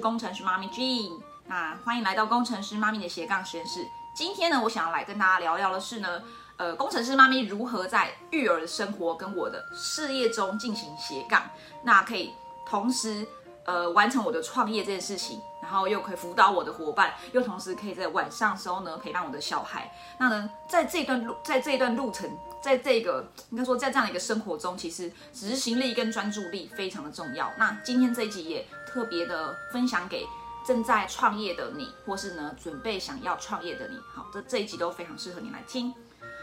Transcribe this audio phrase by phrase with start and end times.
[0.00, 3.86] 工程师妈咪 Jean，那欢迎来到工程师妈咪的斜杠实验室。
[4.14, 6.22] 今天呢，我想要来跟大家聊聊的是呢，
[6.56, 11.42] 呃，工程师妈咪如何在育儿的生活跟我的事业中进行斜杠，
[11.84, 12.32] 那可以
[12.66, 13.26] 同时
[13.64, 19.92] 呃完成我的创业这件事情，然后又可以辅导我的伙伴，又同时可以在晚上时候呢陪伴我的小孩。
[20.18, 22.30] 那呢，在这段路，在这段路程。
[22.62, 27.50] 在这个应该说，在这样的一个生活中，其实执行力跟专注力非常的重要。
[27.56, 30.26] 那今天这一集也特别的分享给
[30.66, 33.96] 正在创业的你，或是呢准备想要创业的你。
[34.14, 35.94] 好，这这一集都非常适合你来听。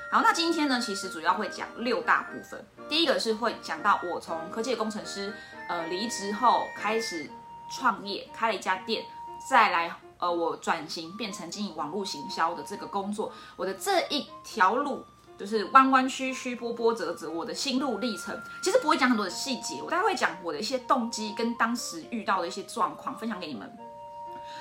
[0.10, 2.66] 好，那今天呢，其实主要会讲六大部分。
[2.88, 5.34] 第一个是会讲到我从科技工程师
[5.68, 7.30] 呃离职后开始
[7.70, 9.06] 创业，开了一家店，
[9.50, 15.06] 再来呃我转型变成经营网络行销的这个工作，我的这一条路。
[15.38, 23.72] 就是弯弯曲曲、波波折折，我的心路历程其实不会讲很多的细节，我大概会讲我的一些动机跟当时遇到的一些状况分享给你们。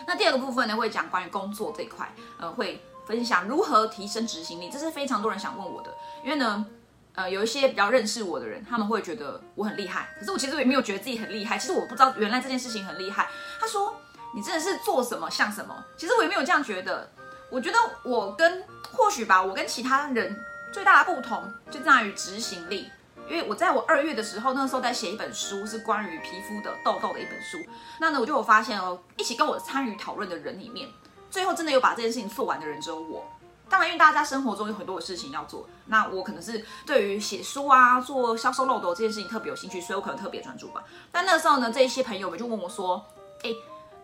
[0.07, 5.91] 那第二个部分呢，会讲关于工作这一块，呃，会分享如何提升执行力，这是非常多人想问我的。
[6.23, 6.67] 因为呢，
[7.15, 11.59] 呃，有一些比较认识我的人，他们会觉得我很厉害，可是我其实也没有觉得自己很厉害。
[11.59, 13.29] 其实我不知道原来这件事情很厉害。
[13.59, 13.95] 他说
[14.35, 17.11] 你真的是做什么像什么，其实我也没有这样觉得。
[17.49, 20.37] 我觉得我跟或许吧，我跟其他人。
[20.73, 22.91] 最大的不同就在于执行力，
[23.29, 27.59] 因为我在我二月的时候，那个时候在写一本书，是关于皮肤的痘痘的一本书。
[27.99, 30.89] 那呢，我就有发现哦，一起跟我参与讨论的人里面，
[31.31, 33.25] 最后真的有把这件事情做完的人只有我。
[33.69, 40.85] 当然，因为大家生活中有很多的事情要做，那我可能是对于写书啊、做销售漏斗这件事情特别有兴趣，所以我可能特别专注吧。
[41.11, 43.05] 但那个时候呢，这一些朋友们就问我说
[43.43, 43.51] ：“哎，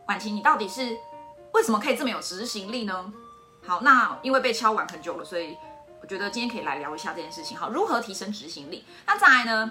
[0.08, 0.96] 婉晴，你到底是
[1.52, 3.12] 为什么可以这么有执行力呢？”
[3.64, 5.56] 好，那因为被敲完很久了，所以。
[6.02, 8.84] 我觉得今天可以来聊一下这件事情，好，如何提升执行力？
[9.06, 9.70] 那再来呢？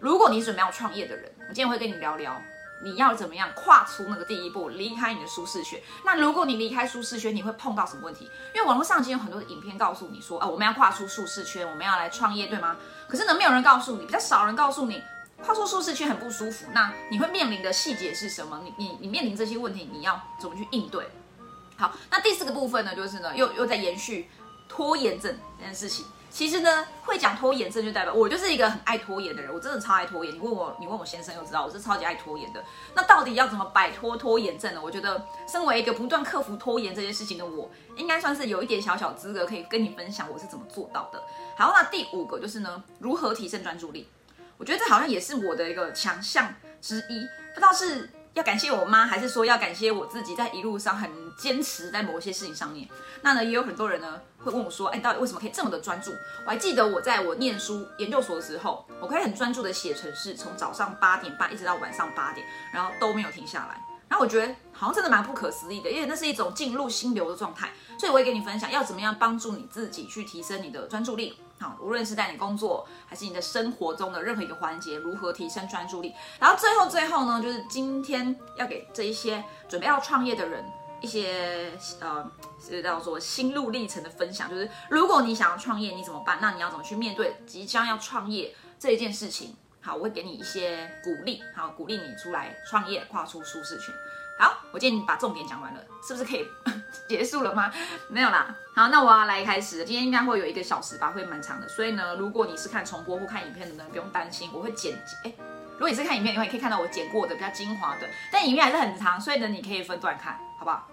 [0.00, 2.40] 如果你准备要创业的人，我今天会跟你聊聊，
[2.82, 5.80] 你要怎么样跨出那个第一步，离开你的舒适圈。
[6.04, 8.28] 那如果你离开舒适圈，你会碰到什么问题？
[8.54, 12.76] 因为网络上已经有很多的影片告诉你说，啊，我们要跨出舒适圈，我们要来创业，对吗？
[13.08, 15.00] 可是呢，没有人告诉你，比较少人告诉你，
[15.42, 16.66] 跨出舒适圈很不舒服。
[16.72, 18.60] 那你会面临的细节是什么？
[18.64, 21.08] 你你你面临这些问题，你要怎么去应对？
[21.76, 24.28] 好，那第四个部分呢，就是呢，又又在延续。
[24.68, 30.34] 拖延症这件事情，其实呢，会讲拖延症就代表我就是一个很爱拖延的人，我真的超爱拖延。
[30.34, 32.62] 你问我，你问我先生就知道我是超级爱拖延的。
[32.94, 34.80] 那到底要怎么摆脱拖延症呢？
[34.82, 41.22] 我觉得，身为一个不断克服拖延这件事情的我，应该算是有一点小小资格可以跟你分享我是怎么做到的。
[41.56, 44.06] 好，那第五个就是呢，如何提升专注力？
[44.58, 48.10] 我觉得这好像也是我的一个强项之一，不知道是。
[48.38, 52.88] 要感谢我妈，还是说要感谢我自己，在一路上很坚持在某些事情上面。
[53.20, 56.12] 那呢，也有很多人呢会问我说：“哎，到底为什么可以这么的专注？”
[56.46, 63.82] 我还记得我在我念书研究所的时候，我可以很专注的写程式，从早上八点半一直到晚上八点，然后都没有停下来。
[64.08, 67.72] 然后我觉得好像真的蛮不可思议的，因为那是一种进入心流的状态。
[67.98, 71.36] 所以我会跟你分享，要怎么样帮助你自己去提升你的专注力。
[71.60, 76.14] 好，无论是在你工作还是你的生活中的任何一个环节，如何提升专注力？
[76.38, 80.64] 然后最后最后呢，就是今天要给这一些准备要创业的人
[81.00, 82.30] 一些呃，
[82.60, 84.48] 是叫做心路历程的分享。
[84.48, 86.38] 就是如果你想要创业，你怎么办？
[86.40, 89.56] 那你要怎么去面对即将要创业这一件事情？
[89.80, 93.94] 好，我会给你一些鼓励，好，鼓励你出来创业，跨出舒适圈。
[94.38, 96.46] 好，我今天把重点讲完了，是不是可以
[97.08, 97.72] 结束了吗？
[98.08, 98.54] 没有啦。
[98.72, 99.84] 好，那我要来开始。
[99.84, 101.68] 今天应该会有一个小时吧，会蛮长的。
[101.68, 104.96] 所以呢，如果你是看重播或看影片的呢，不用担心，我会剪。
[105.24, 105.34] 哎，
[105.72, 110.86] 如果你是看影片的话，你可以看到我剪过的比较精华的，但影片还是很长，所以呢，你可以分段看，好不好？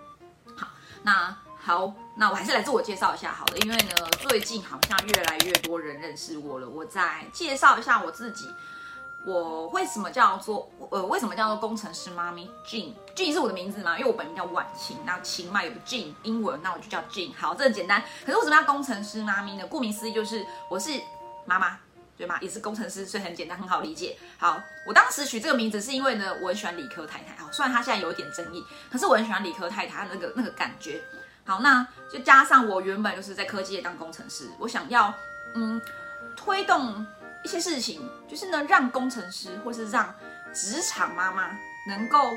[0.57, 0.67] 好，
[1.03, 8.49] 那好，那我还是来自我介绍一下好了，因为呢，最近好像越来越多人认识我了，我再介绍一下我自己。
[9.25, 13.97] 我为什么叫做呃为什么叫做工程师妈咪 Jean？Jean 是我的名字吗？
[13.97, 17.31] 因为我本名叫婉晴，那晴嘛有个 Jean 英文，那我就叫 Jean。
[17.35, 18.03] 好，这很简单。
[18.23, 19.65] 可是为什么要工程师妈咪呢？
[19.65, 20.91] 顾名思义就是我是
[21.45, 21.75] 妈妈，
[22.15, 22.37] 对吗？
[22.39, 24.15] 也是工程师，所以很简单，很好理解。
[24.37, 27.35] 好，我当时取这个名字是因为呢，我很喜欢理科太太。
[27.43, 31.01] 好，虽然她现在有一点争议，可是我很喜欢理科太太那个那个感觉。
[31.45, 35.11] 好，那就加上我原本就是在科技业当工程师，我想要
[35.55, 35.81] 嗯
[36.35, 37.05] 推动。
[37.45, 40.11] 一些事情就是呢，让工程师或是让
[40.51, 41.55] 职场妈妈
[41.87, 42.31] 能够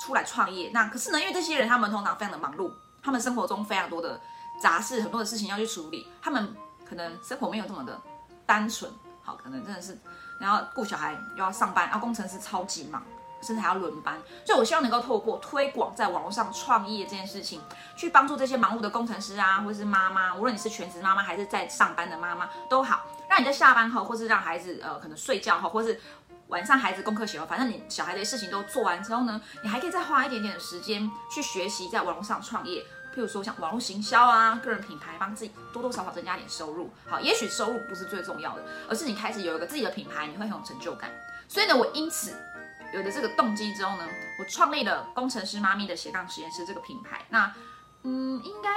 [0.00, 0.70] 出来创业。
[0.72, 2.72] 那可是呢，因为这些人他们通常非常的忙碌，
[3.02, 4.20] 他们生活中非常多的
[4.62, 6.54] 杂事，很多的事情要去处理，他们
[6.88, 8.00] 可能生活没有这么的
[8.46, 8.88] 单纯。
[9.24, 9.98] 好，可能真的是
[10.38, 13.02] 然后顾小孩又要上班，然后工程师超级忙，
[13.44, 14.20] 甚至还要轮班。
[14.44, 17.60] 所以我希望能够透过推广在网络上创业这件事情，
[17.94, 23.04] 去帮助这些忙碌的工程师啊，或是妈妈，无论你是全职妈妈还是在上班的妈妈都好。
[23.28, 26.00] 让你在下班后，或是让孩子呃可能睡觉后，或是
[26.48, 32.82] 晚上孩子功课写完，反正你小孩的事情都做完之后呢，你还可以再花一点点的时间去学习在网络上创业，
[33.14, 36.90] 譬如说像网络行销啊、个人品牌，帮自己多多少少增加点收入。
[37.08, 41.10] 好，也许收入不是最重要的，而是你开始有一个自己的品牌，你会很有成就感。
[41.48, 42.36] 所以呢，我因此
[42.94, 44.08] 有了这个动机之后呢，
[44.38, 47.24] 我创立了工程师妈咪的斜杠实验室这个品牌。
[47.28, 47.52] 那
[48.04, 48.70] 嗯，应该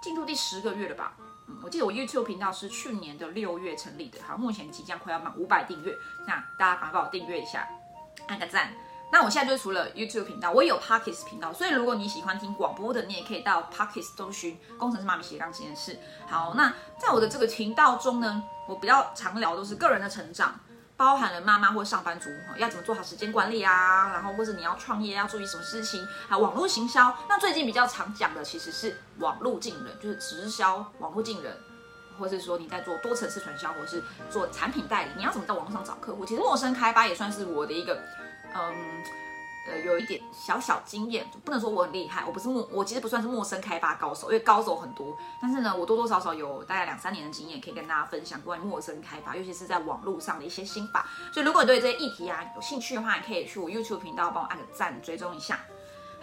[0.00, 1.14] 进入第十个月了吧？
[1.48, 5.92] 嗯我记得我 YouTube 频道是去年的六月成立的，好，目前即将快要满五百订阅，
[6.26, 7.68] 那大家赶快帮我订阅一下，
[8.28, 8.70] 按个赞。
[9.10, 15.98] 那我现在就除了 YouTube 频道，我也有 Pockets 频道，所以如果你喜欢听广播的，你也可以到 Pockets 搜寻“工程师妈咪斜杠实验室”。
[16.28, 20.60] 好，那在我的这个频道中呢，我比较常聊都是个人的成长。
[20.98, 27.16] 包含了妈妈或上班族要怎么做好时间管理啊，然后或者你要创业要注意什么事情，还有网络行销。
[27.28, 31.56] 那最近比较常讲的其实是网络进人，就是直销网络进人，
[32.18, 36.26] 或是说你在做多层次传销，或是做产品代理，你要怎么在网络上找客户？
[36.26, 38.02] 其实陌生开发也算是我的一个，
[38.54, 38.74] 嗯。
[39.70, 45.16] 呃，有一点小小经验，不能说我很厉害，我不是陌，我其实不算是陌生开发高手，因为高手很多。
[45.42, 51.06] 但是呢，我多多少少有大概两三年的经验，可以跟大家分享关于陌生开发，尤其是在网络上的一些心法。
[51.32, 55.60] 所以，如果你对这些议题啊有兴趣的话，你可以去我 YouTube 频道帮我按个赞，追踪一下。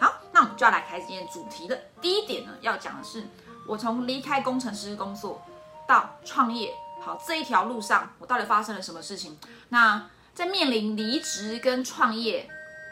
[0.00, 3.28] 好，那我们就要来开始今天主题的第一点呢，要讲的是
[3.66, 5.40] 我从离开工程师工作
[5.86, 9.38] 到创业，好这一条路上，我到底发生了什么事情？
[9.68, 12.50] 那在面临离职跟创业。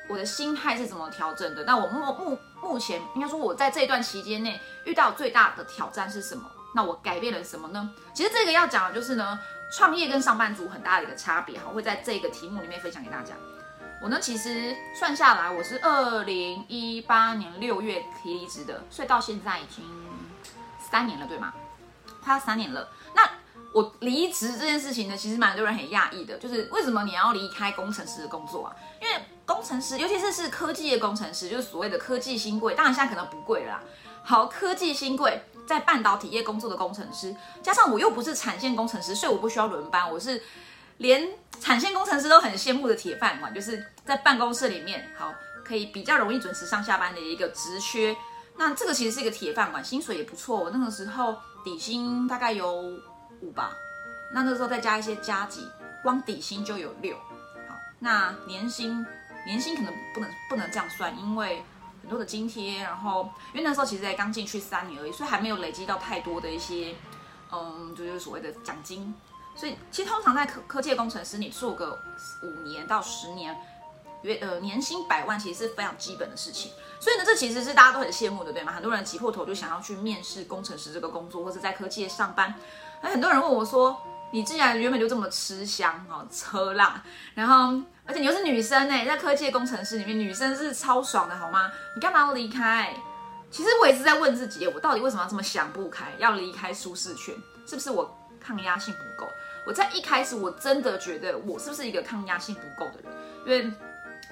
[0.08, 1.64] 我的心态是怎么调整的？
[1.64, 6.44] 那我目目目前应该说，我在这一段期间内遇到最大的挑战是什么？
[6.74, 7.88] 那我改变了什么呢？
[8.12, 9.38] 其实这个要讲的就是呢，
[9.72, 13.34] 创业跟上班族很大的一个差别哈，会在这个题目里面分享给大家。
[14.02, 19.84] 我呢，其实算下来，我是二零一八年六月提离职的，所以到现在已经
[20.78, 21.54] 三年了，对吗？
[22.22, 22.88] 快要三年了。
[23.14, 23.22] 那
[23.72, 28.76] 我离职这件事情呢，其实蛮多人很讶异的，就是为什么你要离开工程师的工作啊？
[29.00, 33.80] 因为工程师，尤其是是科技的工程师，就是所谓的科技新贵，当然现在可能不贵了。
[34.22, 40.42] 好，科技新贵在半导体业工作的工程师，加上我又不是产线工程师，所以我不需要轮班，我是
[40.96, 41.28] 连
[41.60, 48.16] 产线工程师都很羡慕的铁饭碗，就是在办公室里面，好可以比较容易准时上下班的一个职缺。
[48.56, 50.58] 那这个其实是一个铁饭碗，薪水也不错。
[50.58, 52.98] 我那个时候底薪大概有
[53.42, 53.76] 五吧，
[54.32, 55.68] 那那时候再加一些加急，
[56.02, 57.14] 光底薪就有六。
[57.68, 59.04] 好，那年薪。
[59.46, 61.62] 年薪可能不能不能这样算，因为
[62.02, 66.94] 很多的津贴，然后因为那时候其实才刚进去三年而已，所以还没有累积到太多的一些，
[67.50, 69.14] 嗯，就是所谓的奖金。
[69.56, 71.98] 所以其实通常在科科技工程师，你做个
[72.42, 73.56] 五年到十年，
[74.22, 76.72] 约呃年薪百万其实是非常基本的事情。
[76.98, 78.72] 所以呢，这其实是大家都很羡慕的，对吗？
[78.72, 82.54] 很多人挤破头就想要去面试工程师这个工作，或者在科技上班。
[83.00, 83.96] 很多人问我说
[84.32, 87.00] ：“你既然原本就这么吃香哦，车浪，
[87.34, 91.72] 然后。”而且你又是女生呢，在科技工程师里面，女生是超爽的，好吗？
[91.94, 92.94] 你干嘛要离开？
[93.50, 97.34] 其实我也是在问自己，我到底为什么要这么想不开，要离开舒适圈？
[97.66, 99.30] 是不是我抗压性不够？
[99.66, 103.12] 我在一开始我真的觉得我是不是一个抗压性不够的人？
[103.46, 103.72] 因为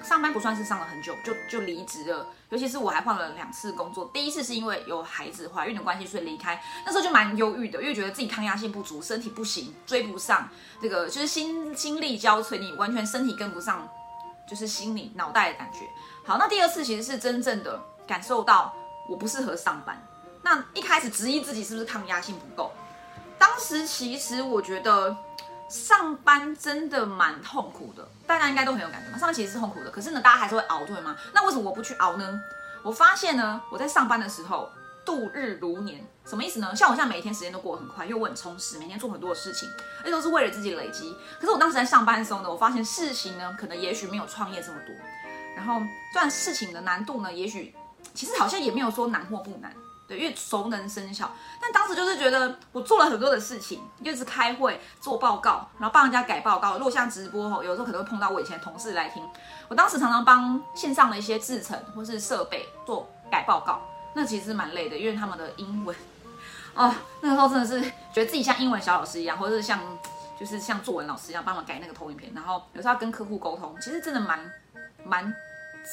[0.03, 2.27] 上班不算是上了很久，就就离职了。
[2.53, 6.61] 尤其是我还换了两次工作，第一次是因为有孩子怀孕的关系，所以离开。
[6.85, 10.47] 那时候就蛮忧郁的，因为觉得自己抗压性不足，身体不行，追不上
[10.79, 13.89] 这个，就是心心力交瘁，你完全身体跟不上，
[14.47, 15.79] 就是心理脑袋的感觉。
[16.23, 18.71] 好，那第二次其实是真正的感受到
[19.09, 19.99] 我不适合上班。
[20.43, 22.71] 那一开始质疑自己是不是抗压性不够，
[23.39, 25.17] 当时其实我觉得。
[25.69, 29.17] 上班真的蛮痛苦的，大家应该都很有感觉嘛。
[29.17, 31.15] 上班其实是痛苦的，可是呢，大家还是会熬，对吗？
[31.33, 32.39] 那为什么我不去熬呢？
[32.83, 34.69] 我发现呢，我在上班的时候
[35.05, 36.75] 度日如年，什么意思呢？
[36.75, 41.15] 像我现在每一天时间都过得很快，因为我很充实，每天做很多的事情，而且都是为了自己累积。
[41.39, 44.93] 可是我当时在上班的时候呢，我发现事情呢，可能也许没有创业这么多。
[45.55, 45.79] 然后，
[46.11, 47.73] 虽然事情的难度呢，也许
[48.13, 49.73] 其实好像也没有说难或不难。
[50.13, 56.77] 对，因为熟能生巧，但当时就是觉得我做了很多的事情，就是开会、做报告，然后帮人家改报告。
[56.77, 59.27] 如果像直播吼，有时候可能会碰到我以前同事来听。
[59.67, 63.81] 我当时常常帮线上的一些制程或是设备做改报告，
[64.13, 65.95] 那其实蛮累的，因为他们的英文，
[66.75, 67.81] 哦，那个时候真的是
[68.13, 69.79] 觉得自己像英文小老师一样，或者是像
[70.39, 74.39] 就是像作文老师一样，帮忙改那个投影片，然后有时候要跟客户沟通，其实真的蛮
[75.03, 75.33] 蛮。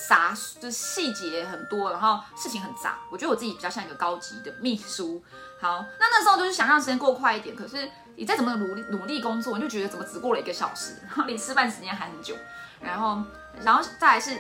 [0.09, 2.99] 杂就是细节很多，然后事情很杂。
[3.11, 5.23] 我觉得我自己比较像一个高级的秘书。
[5.61, 12.35] 好，那那时候就是想让时间过快一点，可是你再怎么努力努力工作，你就觉得怎么只过了一个小时，然后离吃饭时间还很久。
[12.81, 13.23] 然后，
[13.63, 14.39] 然后再来是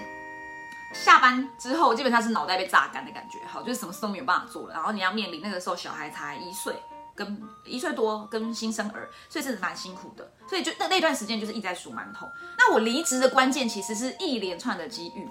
[0.95, 3.39] 下班之后，基本上是脑袋被榨干的感觉。
[3.47, 4.75] 好，就是什么事都没有办法做了。
[4.75, 6.75] 然后你要面临那个时候小孩才一岁。
[7.25, 10.33] 跟一岁多跟新生儿，所以真的蛮辛苦的。
[10.49, 12.27] 所以就那那段时间就是一直在数馒头。
[12.57, 15.29] 那我离职的关键其实是一连串的机遇，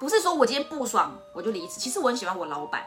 [0.00, 1.78] 不是说我今天不爽我就离职。
[1.78, 2.84] 其实我很喜欢我老板，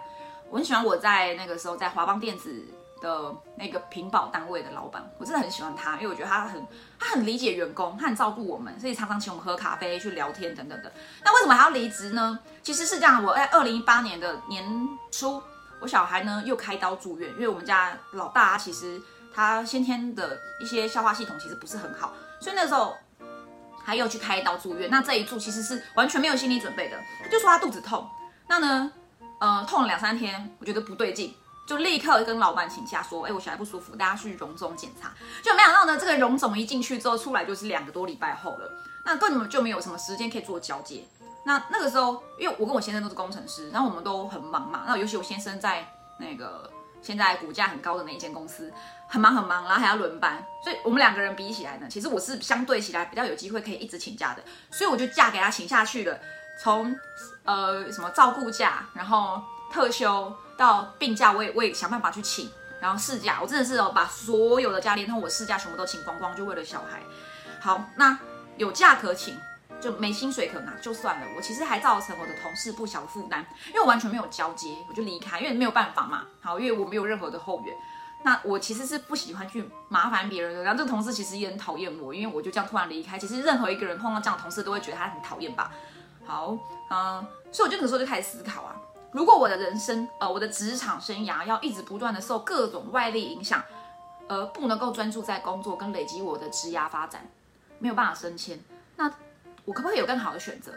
[0.50, 2.66] 我很喜欢我在那个时候在华邦电子。
[3.02, 6.68] 的那个屏保单位的老板，我真的很喜欢他，因为我觉得他很
[7.00, 10.92] 他很理解员工，他很照顾我们，所以常常请我们喝咖啡、去聊天等等的。
[11.24, 12.38] 那为什么还要离职呢？
[12.62, 14.66] 其实是这样，我在二零一八年的年
[15.12, 15.42] 初，
[15.82, 19.02] 我小孩呢又开刀住院，因为我们家老大其实
[19.34, 22.96] 他先天的一些消化系统其实不是很好，所以那时候
[23.86, 24.90] 他又去开刀住院。
[24.90, 28.10] 那这一住其实是完全没有心理准备的，他就说他肚子痛，
[28.48, 28.92] 那呢，
[29.40, 31.34] 呃，痛了两三天，我觉得不对劲。
[31.68, 35.12] 就立刻跟老板请假说，哎，我小孩不舒服，大家去荣总检查。
[35.44, 38.72] 就没想到呢，这个荣总一进去之后出来就是两个多礼拜后了，
[39.06, 41.04] 那根本就没有什么时间可以做交接。
[41.44, 44.84] 那那个时候，因为我跟我先生都是工程师，然后我们都很忙嘛。
[44.88, 46.70] 那尤其我先生在那个
[47.02, 48.72] 现在股价很高的那一间公司，
[49.08, 56.20] 很忙很忙，然后还要轮班，所以我们两个人比起来呢，其实我是相对起来比较有机会可以一直请假的，所以我就假给他请下去了。
[56.62, 56.94] 从
[57.46, 59.42] 呃什么照顾假，然后
[59.72, 60.34] 特休。
[60.60, 67.02] 到病假，我也我也想办法去请，然后事假，我真的是哦，把所有的假连同我事假全部都请光光，就为了小孩。
[67.62, 68.20] 好，那
[68.58, 69.40] 有假可请，
[69.82, 71.28] 就没薪水可拿，就算了。
[71.36, 76.26] 我其实还造成我的同事不小的负担，因为我完全没有交接，我就离开，因为没有办法嘛。
[76.42, 77.76] 好，因为我没有任何的后援，
[78.24, 80.64] 那我其实是不喜欢去麻烦别人的。
[80.64, 83.18] 然后这个同事其实也很讨厌我，因为我就这样突然离开。
[83.18, 85.72] 其实任何一个人碰到这样的同事，都会觉得他很讨厌吧。
[86.26, 86.58] 好，
[86.90, 88.76] 嗯，所以我就那时候就开始思考啊。
[89.12, 93.64] 如果我的人生，呃，我的职场生涯要一直不断的受各种外力影响，
[94.28, 97.28] 而不能够专注在工作跟累积我的职涯发展，
[97.80, 98.60] 没有办法升迁，
[98.98, 99.12] 那
[99.66, 100.74] 我可不可以有更好的选择？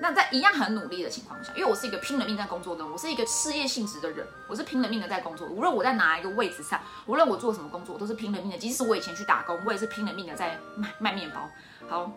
[0.00, 5.46] 那在一样很努力的情况下，因为我是一个拼了命在工作的，我是一个事业性质的人，我是拼了命的在工作。
[5.46, 8.56] 无论我在哪一个位置上，无论我做什么工作，我都是拼了命的。
[8.56, 11.48] 即使我以前去打工，我也是拼了命的在卖卖面包。
[11.88, 12.10] 好。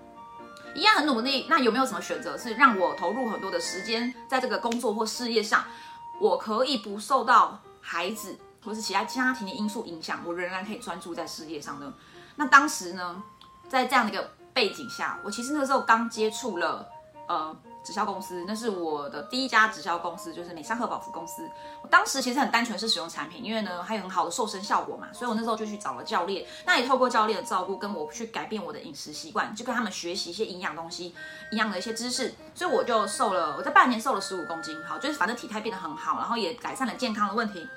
[0.76, 5.64] 一样很努力，那有没有什么选择是让我投入很多的时间在这个工作或事业上，
[6.20, 11.94] 我可以不受到孩子或是其他家庭的因素影响，我仍然可以专注在事业上呢？
[12.38, 13.22] 那当时呢，
[13.70, 16.88] 在这样的一个背景下，我其实那个时候刚接触了，
[17.28, 17.56] 呃。
[17.86, 21.46] 直销公司，那是我的第一家直销公司，就是美商和宝福公司。
[21.82, 26.46] 我当时其实很单纯是使用产品，因为呢还有很好的瘦身效果嘛，所以我那时候就去找了教练。
[26.66, 31.14] 那也透过教练的照顾，跟我去改变我的饮食习惯，就跟他们学习一些营养东西、
[31.52, 33.58] 营养的一些知识，所以我就瘦了。
[33.58, 37.68] 我在半年瘦了十五公斤，好，就是反正体态变得很好，然后也改善了健康的问题。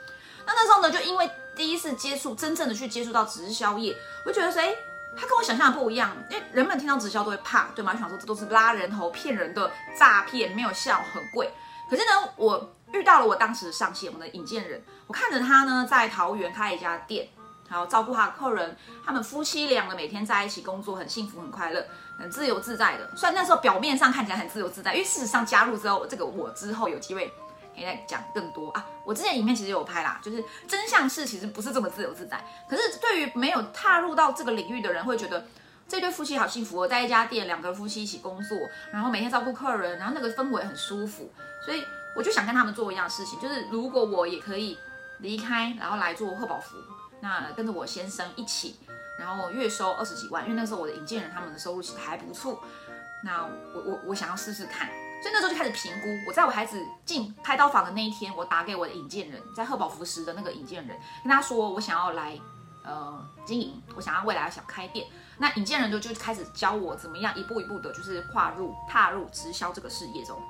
[0.47, 3.93] 那那时候呢，就因为第一次接触，真正的去接触到直销业，
[4.25, 4.73] 我就觉得说，哎。
[5.17, 7.93] 他跟我想象的不一样，因为人们听到直销都会怕，对吗？
[7.93, 11.51] 就想说这都是拉人头骗人的诈骗，没有效，很贵。
[11.89, 17.29] 可是呢，我遇到了我当时上线，我们的引荐人，我看着他呢在桃园开一家店，
[17.69, 21.87] 然后照顾他的客人，他们夫妻两个每天在一起工作，很幸福，很快乐，
[22.19, 23.09] 很自由自在的。
[23.17, 27.33] 虽然那时候表面上看起来很自由自在，因为事实上加入之后，这个我之后有机会。
[27.77, 28.85] 可以再讲更多啊！
[29.05, 32.43] 我之前影片其实有拍啦，就是真相是其实不是这么自由自在。
[32.69, 35.47] 可是对于没有踏入到这个领域的人，会觉得
[35.87, 38.59] 这对夫妻好幸福哦，在一家店，两个夫妻一起工作，
[38.91, 41.31] 然后每天照顾客人，然后那个氛围很舒服。
[41.65, 41.85] 所以
[42.17, 44.79] 我就想跟他们做一样事情，就是如果我也可以
[45.19, 46.77] 离开，然后来做贺宝福，
[47.21, 48.77] 那跟着我先生一起，
[49.19, 52.63] 然后月收二十几万，因为那时候我的引荐人他们的收入其实还不错。
[53.23, 54.89] 那我我我想要试试看。
[55.23, 56.09] 所以那时候就开始评估。
[56.27, 62.39] 我在我孩子进开刀房的那一天，我打给我的引荐人，在贺宝福时的那个引荐人，跟他说我想要来
[62.85, 65.07] 呃经营，我想要未来想开店。
[65.39, 70.41] 那引荐人就就开始教我怎么样一步一步的，就是跨入踏入直销这个事业中。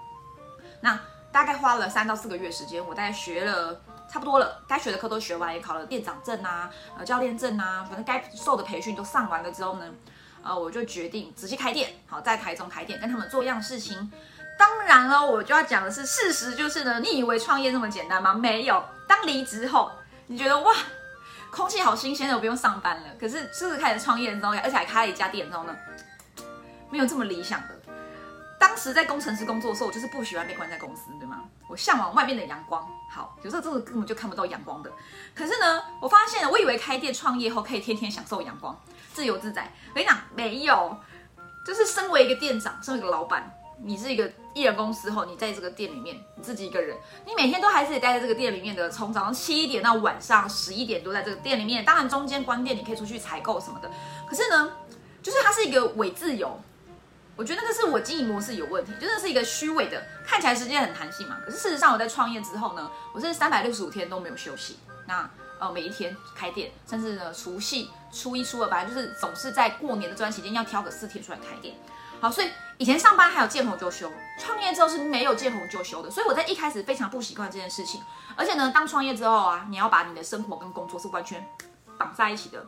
[0.81, 1.01] 那
[1.33, 9.91] 大概花了三到四个月时间，我大概学了差不多了，该学的课都学完，也考了店长证啊，呃教练证啊，反正该受的培训都上完了之后呢，
[10.43, 14.11] 呃我就决定直接开店，好在台中开店，跟他们做一样事情。
[14.59, 18.33] 当然了，我就要讲的是事实，就是呢，你以为创业那么简单吗？
[18.33, 18.83] 没有。
[19.07, 19.91] 当离职后，
[20.27, 20.73] 你觉得哇，
[21.51, 23.03] 空气好新鲜的，我不用上班了。
[23.21, 25.77] 可是，就是开始创业之后，而且还开了一家店之后呢，
[26.91, 27.69] 没有这么理想的。
[28.59, 31.45] 当时在工程师工作的时候，我就是不喜欢被关在公司，对吗？
[31.69, 32.87] 我向往外面的阳光。
[33.13, 34.91] 好，有时候真的根本就看不到阳光的。
[35.35, 38.77] 可是呢，我发现，我以为开店创业后可以天天享受阳光，
[39.13, 39.71] 自由自在。
[39.91, 40.99] 我跟你讲，没有，
[41.67, 43.53] 就是身为一个店长，身为一个老板。
[43.79, 46.97] 你是一个艺人公司后，你在这个店里面，自己一个人，
[47.27, 51.85] 你每天都还是得待在这个店里面的，从早上七点到晚上十一点都在这个店里面。
[51.85, 53.91] 当然中间关店，你可以出去采购什么的。
[54.27, 54.73] 可是呢，
[55.23, 56.59] 就是它是一个伪自由，
[57.37, 61.37] 我觉得那个是我经营模式有问题，真的是一个虚伪的，看起来时间很弹性嘛。
[61.45, 64.79] 可是事实上我在创业之后呢，我是三百六十五天都没有休息。
[65.07, 71.75] 那呃每一天开店，甚至呢除夕、初一、初二，反正就是总是在过年的这段期间要挑个四天出来开店。
[72.31, 76.11] 所以以前上班还有见红就休，创业之后是没有见红就休的。
[76.11, 78.03] 所以我在一开始非常不习惯这件事情，
[78.37, 81.47] 而且呢，当创业之后啊，你要把你的生活跟工作是完全
[81.99, 82.65] 绑在一起的，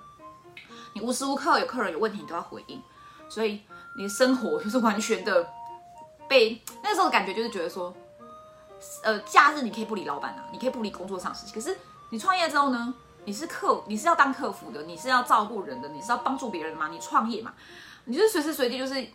[0.94, 2.82] 你无时无刻有客人有问题你都要回应，
[3.28, 3.62] 所以
[3.96, 5.46] 你的生活就是完全的
[6.26, 7.94] 被那时候的感觉就是觉得说，
[9.02, 11.76] 呃，假日你可以不理老板啊，你可以不理工作上事情，可是
[12.10, 12.94] 你创业之后呢，
[13.26, 17.52] 你是客，你是要当客服的，你是要照顾人的，你是要帮助别人的嘛，你创业嘛，
[18.04, 19.06] 你就是随时随地就是。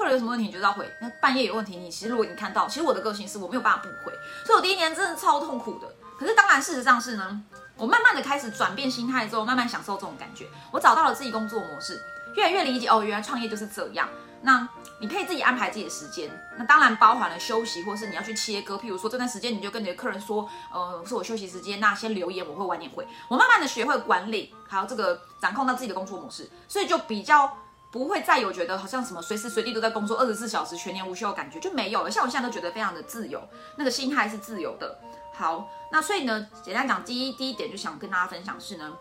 [0.00, 4.10] 客人有什么问题你就要回，那半夜有问题，你其实如果你看到，其实我的个性是我没有办法不回，
[4.46, 5.86] 所以我第一年真的超痛苦的。
[6.18, 7.42] 可是当然事实上是呢，
[7.76, 12.02] 我慢慢的开始转变心态之后，慢慢享受这种感觉，我找到了自己工作模式，
[12.34, 14.08] 越来越理解哦，原来创业就是这样。
[14.40, 14.66] 那
[15.02, 23.06] 你可以自己安排自己的时间，那当然包含了休息，或是你要去切割，譬如说这段时间你就跟你的客人说，呃，是我休息时间，那先留言我会晚点回。
[23.28, 27.54] 我慢慢的学会管理，还有这个掌控到自己的工作模式，所以就比较。
[27.90, 32.10] 不会再有觉得好像什么随时随地都在工作二十四小时全年无休的感觉就没有了。
[32.10, 33.42] 像我现在都觉得非常的自由，
[33.76, 34.98] 那个心态是自由的。
[35.32, 38.92] 好，那所以呢，简单讲，第一第一点就想跟大家分享是呢，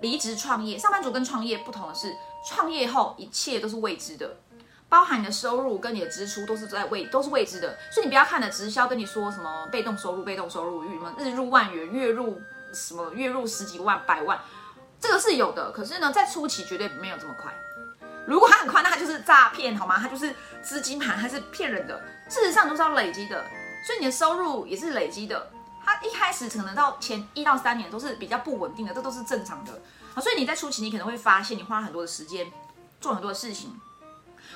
[0.00, 2.14] 离职创业，上班族跟创业不同的是，
[2.46, 4.36] 创业后一切都是未知的，
[4.88, 7.76] 包含你的收入跟你的支出都是在未都是未知的。
[7.92, 12.40] 所以你不要看的直销跟你说什么被动收入、被动收入，什么日入万元、月入
[12.72, 14.40] 什么月入十几万、百万，
[14.98, 15.72] 这个是有的。
[15.72, 17.52] 可是呢，在初期绝对没有这么快。
[18.30, 19.98] 如果它很快，那它就是诈骗，好吗？
[20.00, 22.00] 它就是资金盘，它是骗人的。
[22.28, 23.44] 事实上都是要累积的，
[23.84, 25.50] 所以你的收入也是累积的。
[25.84, 29.72] 它一开始可能到前一到三年都是比较不稳定的，这都是正常的。
[30.14, 32.46] 好，所以你在初期你可能会发现你花很多的时间
[33.00, 33.74] 做很多的事情，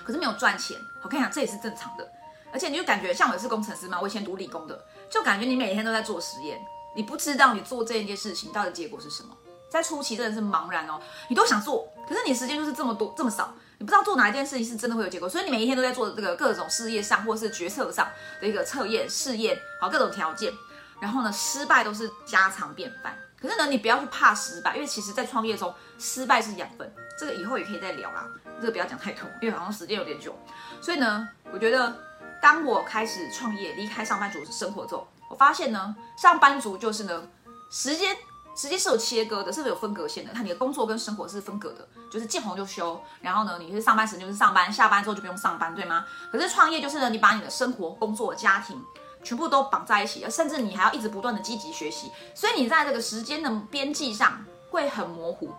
[0.05, 0.77] 可是没有赚钱。
[1.03, 2.09] 我跟你讲，这也是正常的。
[2.53, 6.65] 而且你就感觉像我是工程师嘛，我以前读理工的，就感觉你每天都在做实验，
[6.95, 9.37] 你不知道你做这一件事情到底结果是什么。
[9.69, 18.09] 在初期真的是茫然哦，你都想做，可是你时间就是这么多这么少，你不知道做哪一件事情是真的会有结果，所以你每一天都在做这个各种事业上或是决策上
[18.41, 20.53] 的一个测验试验，好各种条件，
[21.01, 23.17] 然后呢失败都是家常便饭。
[23.41, 28.27] 可是呢，你不要去怕失败，因为其实在创业中失败是养分，这个以后也可以再聊啦，
[28.61, 30.35] 这个不要讲太多，因为好像时间有点久。
[30.81, 31.95] 所以呢，我觉得
[32.41, 37.29] 当我开始创业离开上班族生活之后，我发现呢，上班族就是呢
[37.71, 38.17] 时间。
[38.55, 40.33] 时间是有切割的，是不是有分隔线的？
[40.33, 43.01] 它你的工作跟生活是分隔的，就是见红就休。
[43.21, 46.07] 然后呢，你是上班时就是上班，下班之后就不用上班，对吗？
[46.31, 48.81] 可是创业就是呢，你把你的生活、工作、家庭
[49.25, 55.53] 全部都绑在一起，甚至你还要一直不断的积极学习，所以你在这个时间的边际上会很模糊。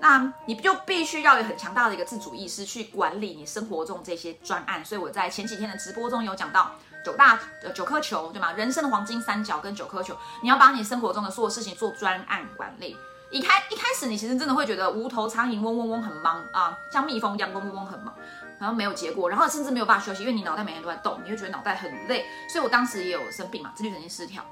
[0.00, 4.84] 那你就必须要有很强大的一个自主意识去管理你生活中这些专案。
[4.84, 6.72] 所以我在前几天的直播中有讲到。
[7.04, 8.52] 九大呃九颗球对吗？
[8.52, 12.96] 人生的黄金三角跟九颗球，你要把你生活中的所有事情做专案管理。
[13.30, 18.12] 一开一开始你其实真的会觉得无头苍蝇嗡嗡嗡很忙啊，像蜜蜂一样嗡嗡嗡很忙，
[18.58, 22.26] 然后没有结果，然后甚至没有办法休息，因为你脑袋每天都在动，你会觉得脑袋很累。
[22.48, 24.44] 所以我当时也有生病嘛，自律神经失调。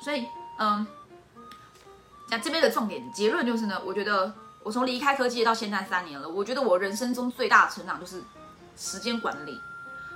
[0.00, 0.26] 所以
[0.58, 0.86] 嗯，
[2.30, 8.22] 那这边的重点结论就是呢，我觉得我从离开科技到现在三年了，我觉得我人生中最大的成长就是
[8.74, 9.60] 时间管理，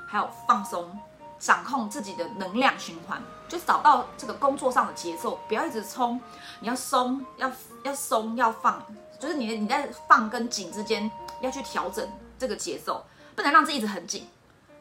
[0.07, 0.99] 还有放松。
[1.39, 6.21] 掌控自己的能量循环，就找到这个工作上的节奏，不要一直冲，
[6.61, 7.51] 你要松，要
[7.85, 8.83] 要松，要放，
[9.19, 12.07] 就是你你在放跟紧之间要去调整
[12.39, 14.29] 这个节奏，不能让自己一直很紧。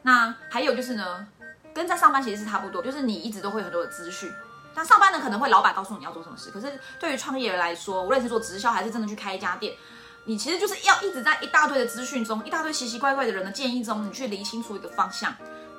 [0.02, 1.26] 那还有就是呢，
[1.72, 4.32] 跟在上班其实是差不多，就是你一直都会有很多的资讯。
[4.74, 9.74] 那上班呢，可能会老板告诉你要做什么事，可是对于创业来说，无论是做直销还是真的去开一家店，
[10.24, 15.34] 你其实就是要一直在一大堆的资讯中，一大堆奇奇怪怪的人的建议中，你去理清楚一个方向。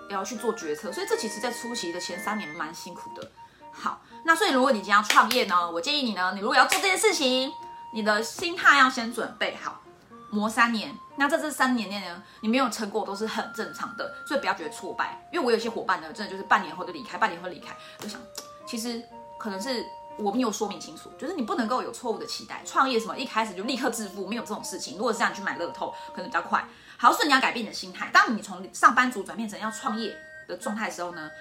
[0.09, 3.31] 也要去做决策，所以这其实，在初期的前三年蛮辛苦的。
[3.71, 7.53] 好，那所以如果你今天要创业呢，我建议你呢，你如果要做这件事情，
[7.93, 9.79] 你的心态要先准备好，
[10.31, 10.93] 磨三年。
[11.15, 15.23] 那在这三年内呢，你没有成果都是很正常的，所以不要觉得挫败。
[15.31, 18.19] 因为我有些伙伴呢，真的就是半年后就离开，半年后离开，我想，
[18.65, 19.01] 其实
[19.37, 19.85] 可能是
[20.17, 24.97] 我没有说明清楚，就是你不能够有错误的期待，创业什么一开始就立刻致富，没有这种事情。
[24.97, 26.67] 如果是这样去买乐透，可能比较快。
[27.01, 28.09] 好，所以你要改变你的心态。
[28.11, 30.13] 当你从上班族转变成要创业
[30.49, 31.31] 的状态的时候呢，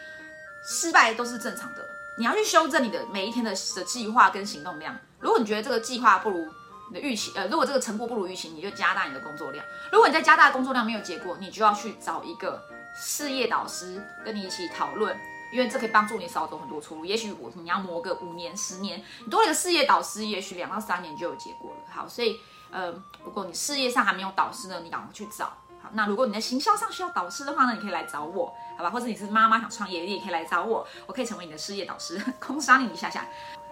[0.64, 1.85] 失败都是正常的。
[2.16, 4.97] 你要去修正你的每一天的的计划跟行动量。
[5.18, 6.47] 如果你觉得这个计划不如
[6.90, 9.64] 你的预期，呃，如果这个成果不如预期，你就加大你的工作量。
[9.90, 12.62] 如果你在加大工作量没有结果，你就要去找一个
[12.94, 15.18] 事业导师跟你一起讨论，
[15.53, 17.05] 因为这可以帮助你少走很多出路。
[17.05, 21.92] 也许我你要磨个五年、十年，你多一个事业导师，也许两到三年就有结果了。
[21.92, 22.38] 好，所以。
[22.70, 22.92] 呃，
[23.24, 25.46] 如果你事业上还没有导师呢，你赶快去找。
[25.81, 28.90] 好，那如果你在行销上需要导师的话呢，你可以来找我，好吧？
[28.90, 33.26] 或者你是妈妈想创业，你也可以来找我，我可以成为你的事业导师，空商你一下下。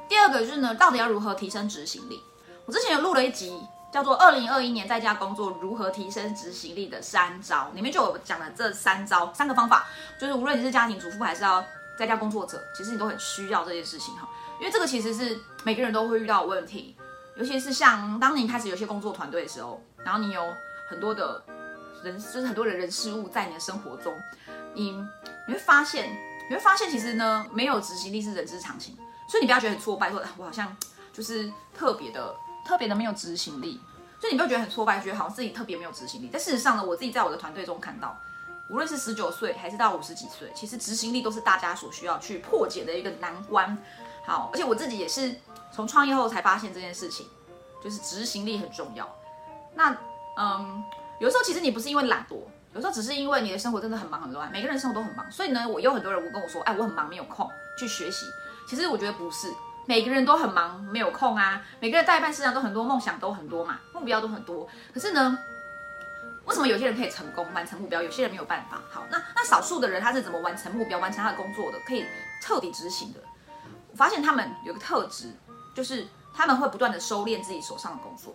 [0.08, 2.22] 第二个就是呢，到底要如何提升执行力？
[2.64, 3.60] 我之前有录了一集，
[3.92, 9.86] 叫做 《二零二一年在家工作如何提升执行力的三招》，里面就有讲了这三招，三个方法，
[10.20, 11.64] 就是无论你是家庭主妇还是要
[11.98, 14.28] 在家工作者，其实你都很需要这件事情哈，
[14.60, 16.96] 因为这个其实是每个人都会遇到的问题，
[17.36, 20.42] 尤其是像当你开始有些工作团队的时候，然后你有
[20.88, 21.42] 很多的
[22.02, 24.14] 人，就是很多的人事物在你的生活中，
[24.74, 24.92] 你
[25.46, 26.10] 你会发现，
[26.48, 28.96] 你会发现其实呢，没有执行力是人之常情。
[29.28, 30.74] 所以你不要觉得很挫败，说我好像
[31.12, 33.80] 就是特别的、特别的没有执行力。
[34.18, 36.30] 所以你不要觉得很挫败，觉得好像自己特别没有执行力。
[36.32, 38.16] 但事实上呢，我自己在我的团队中看到，
[38.70, 43.76] 无论是十九岁还是到五十几岁，其实执行力都是大家所需要去破解的一个难关。
[44.24, 45.34] 好，而且我自己也是
[45.72, 47.26] 从创业后才发现这件事情，
[47.82, 49.08] 就是执行力很重要。
[49.74, 49.94] 那
[50.36, 50.82] 嗯，
[51.18, 52.38] 有时候其实你不是因为懒惰，
[52.74, 54.50] 有时候只是因为你的生活真的很忙很乱。
[54.50, 57.48] 每个人生活都很忙，所以呢，我有很多人我跟我说，哎，我很忙，没有空
[57.78, 58.26] 去学习。
[58.68, 59.52] 其实我觉得不是，
[59.86, 61.62] 每个人都很忙，没有空啊。
[61.80, 64.68] 每个人代办事项都很多，梦想都很多嘛，目标都很多。
[64.92, 65.38] 可是呢，
[66.44, 68.80] 为什么有些人可以成功完成目标，有些人没有办法？
[68.90, 71.78] 好，那那少数的人他是怎么完成目标、完成他的工作的？
[71.86, 72.04] 可以
[72.42, 73.20] 彻底执行的？
[73.90, 75.32] 我发现他们有个特质，
[75.76, 78.34] 就是他们会不断的收敛自己手上的工作，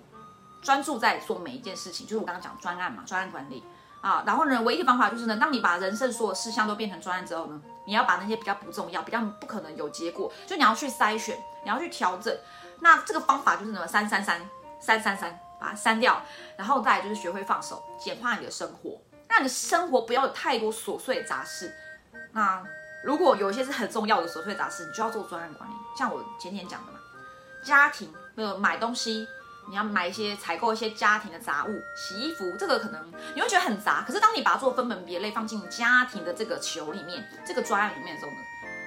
[0.61, 2.05] 专注在做每一件事情。
[2.05, 3.63] 就是我刚刚讲专案嘛，专案管理
[3.99, 4.23] 啊。
[4.27, 7.59] 然后呢，唯一的方法就是呢，当你把人生所有事项都变成专案之后呢？
[7.87, 12.31] 你要把那些比较不重要、比较不可能有结果，就你要去筛选，你要去调整。
[12.79, 13.87] 那这个方法就是什么？
[13.87, 14.39] 三三三
[14.79, 16.21] 三三三，把它删掉，
[16.55, 21.73] 然后再就是学会放手，简化你的生活，让你的生活不要有太多琐碎杂事。
[22.33, 22.63] 那
[23.03, 25.73] 如果有一些是很重要的琐碎杂事，你就要做专案管理。
[25.97, 26.99] 像我前天讲的嘛，
[27.63, 29.27] 家庭没有买东西。
[29.69, 38.37] 你要买一些采购一些家庭的杂物，洗衣服，这个可能你会觉得很杂，可是当你把它做分门别类，放进家庭的这个球里面，这个专案里面的时候呢，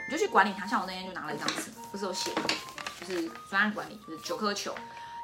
[0.07, 0.67] 你就去管理它。
[0.67, 2.33] 像我那天就拿了一张纸，不是有写，
[3.01, 4.75] 就是专案管理，就是九颗球，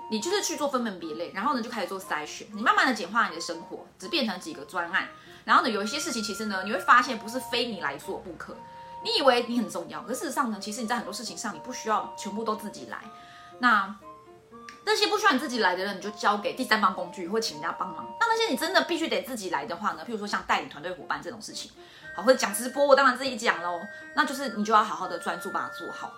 [0.08, 5.08] 你就是去做分门别类，然后呢就开始做筛选，你慢慢的简化你的生活，只变成几个专案，
[5.44, 8.56] 然后呢有一些事情其实呢你会发现不是非你来做不可，
[9.04, 12.98] 你以为你很重要，可事实上呢，其实你在很多事情上你不需要全部都自己来，
[13.61, 13.94] 那。
[14.83, 18.05] 那些不需要你自己来的人，你就交给第三方工具，或请人家帮忙。
[18.18, 20.03] 那那些你真的必须得自己来的话呢？
[20.05, 21.70] 譬如说像带领团队伙伴这种事情，
[22.16, 23.79] 好，或者讲直播，我当然自己讲喽。
[24.16, 26.11] 那就是你就要好好的专注把它做好。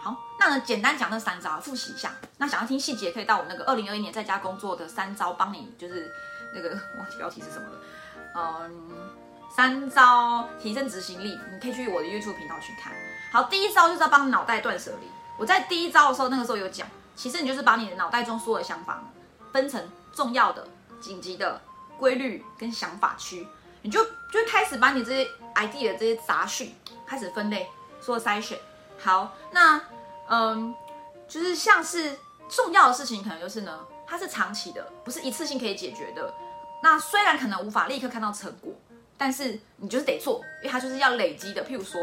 [0.00, 2.12] 好，那呢简单讲那三招，复习一下。
[2.36, 6.12] 那想要听细节，可以到我们那个二零二一年在家工作的三招，帮你就是
[6.54, 7.80] 那个忘记标题是什么了。
[8.34, 8.90] 嗯，
[9.48, 12.92] 三招提升执行力，你可以去我的 YouTube 频道去看。
[13.32, 15.08] 好，第一招就是要帮脑袋断舍离。
[15.38, 16.86] 我在第一招的时候，那个时候有讲。
[17.14, 19.02] 其实你就是把你的脑袋中所有的想法
[19.52, 20.64] 分成重要的、
[21.00, 21.60] 紧急的、
[21.98, 23.44] 规律跟想法区，
[23.82, 26.72] 你就就开始把你这些 idea 这些杂讯
[27.04, 27.68] 开始分类，
[28.00, 28.56] 做筛选。
[29.00, 29.80] 好，那
[30.28, 30.72] 嗯，
[31.26, 32.16] 就是像是
[32.48, 36.32] 重要的事情，可能就是呢，它是长期的，不是一次性可以解决的。
[36.84, 38.72] 那虽然可能无法立刻看到成果，
[39.16, 41.64] 但是你就是得做，因为它就是要累积的。
[41.64, 42.00] 譬如说，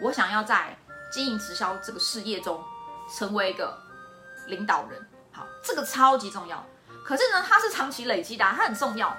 [0.00, 0.76] 我想要在
[1.12, 2.60] 经营直销这个事业中
[3.08, 3.76] 成为一个。
[4.46, 6.64] 领导人，好，这个超级重要。
[7.04, 9.12] 可是呢，它是长期累积的，它很重要。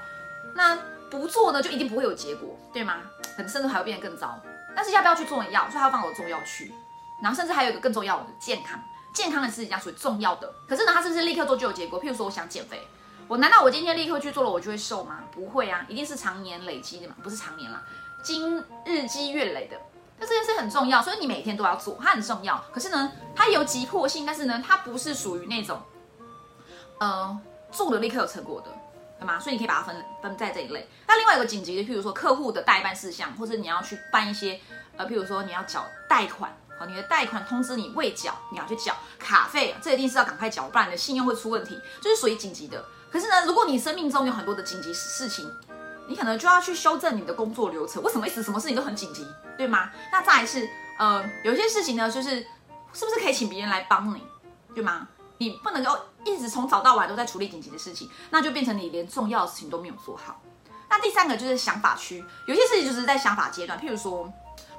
[0.56, 0.74] 那
[1.12, 3.00] 不做呢，就一定不会有结果，对吗？
[3.36, 4.42] 可能甚至还会变得更糟。
[4.74, 5.50] 但是要不要去做呢？
[5.52, 6.74] 要，所以它要放我重要区。
[7.22, 8.80] 然后甚至还有一个更重要的健康，
[9.14, 10.50] 健康的事情样属于重要的。
[10.66, 12.02] 可是呢，它是不是立刻做就有结果？
[12.02, 12.88] 譬如说，我想减肥，
[13.28, 15.26] 我难道我今天立刻去做了，我就会瘦吗？
[15.34, 17.84] 不会啊，一定是常年累积的嘛，不是常年啦，
[18.24, 19.78] 今日积月累的。
[20.20, 22.64] 那这件事很重要，所以你每天都要做，它很重要。
[22.74, 25.80] 可是呢，它有急迫性，但是呢，它不是属于那种，
[27.00, 27.38] 呃，
[27.72, 28.68] 做了立刻有成果的，
[29.20, 29.40] 对吗？
[29.40, 30.90] 所以你可以把它分分在这一类。
[31.08, 34.60] 那另外一个紧急的，譬如说客户的代办事项，或者你要去办一些，
[34.98, 42.84] 呃，譬如说你要缴贷款，好，你的贷款通知你未缴，你要去缴卡费，这一定是要赶快缴，不然你的信用会出问题，就是属于紧急的。
[43.12, 45.50] 可是呢，如果你生命中有很多的紧急事情，
[46.08, 48.02] 你可能就要去修正你的工作流程。
[48.02, 49.90] 为什么一直什么事情都很紧急，对吗？
[50.12, 50.68] 那再来是，
[50.98, 52.30] 呃，有些事情呢，就是
[52.94, 54.24] 是不是可以请别人来帮你，
[54.74, 55.08] 对吗？
[55.40, 60.42] 你不能够一直从早到晚都在处理紧急的事情，那就变成你连重要的事情都没有做好。
[60.90, 64.32] 那第三个就是想法区，有些事情就是在想法阶段，譬如说，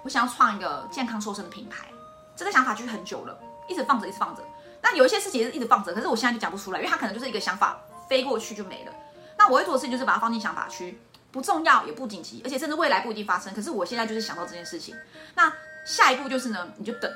[0.03, 1.87] 我想要创一个健康瘦身的品牌，
[2.35, 3.39] 这个想法区很久了，
[3.69, 4.43] 一直放着，一直放着。
[4.81, 8.93] 那有一些事情是一直放着，可是我现在就讲不出来，因为它可能就是一个想法飞过去就没了。
[9.37, 11.01] 那我会做的事情就是把它放进想法区。
[11.31, 13.53] 不重要也不紧急，而且甚至未来不一定发生。
[13.55, 14.97] 可是我现在就是想到这件事情，
[15.35, 15.53] 那
[15.85, 17.11] 下一步就是呢，你就等。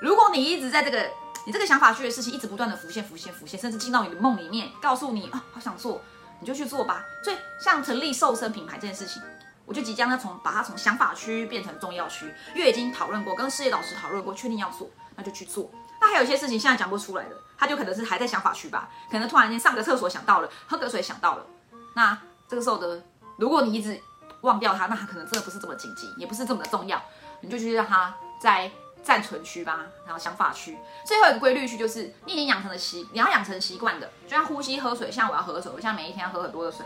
[0.00, 1.06] 如果你一直在这个
[1.46, 6.00] 你这个想法区的事情一直不断的浮现、浮现、浮现，甚至进到你的梦里面，告诉你啊，好想做，
[6.40, 7.04] 你就去做吧。
[7.22, 9.22] 所以像成立瘦身品牌这件事情，
[9.66, 15.70] 我就即将要从把它从想法区变成重要区，因为已经讨论过，跟事业导师讨论过，确定要做，那就去做。
[16.00, 21.46] 那还有一些事情现在讲不出来的，他就可能是还在想法区吧，可能突然间上个厕所想到了，喝个水想到了。
[21.94, 22.18] 那
[22.48, 23.02] 这个时候的，
[23.40, 24.00] 如果你一直
[24.42, 27.02] 忘掉它，那它可能真的不是这么紧急，也不是这么的重要，
[27.40, 28.70] 你就去让它在
[29.02, 30.76] 暂存区吧，然后想法区。
[31.06, 36.84] 最后一个规律区就是你已经养成了习，你要养成习惯的，就像呼吸、喝水，像我要喝水，我现在每一天要喝很多的水，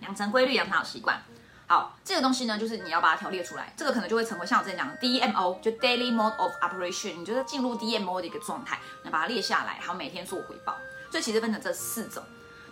[0.00, 1.20] 养成规律，养成好习惯。
[1.68, 10.76] 好，这个东西呢，就是你要把它条列出来，这个可能就会成为像我之前讲的 DMO，就 Daily Mode of Operation，你就是进入 DMO 的一个状态，你把它列下来，然后每天做回报。
[11.10, 12.22] 所以其实分成这四种。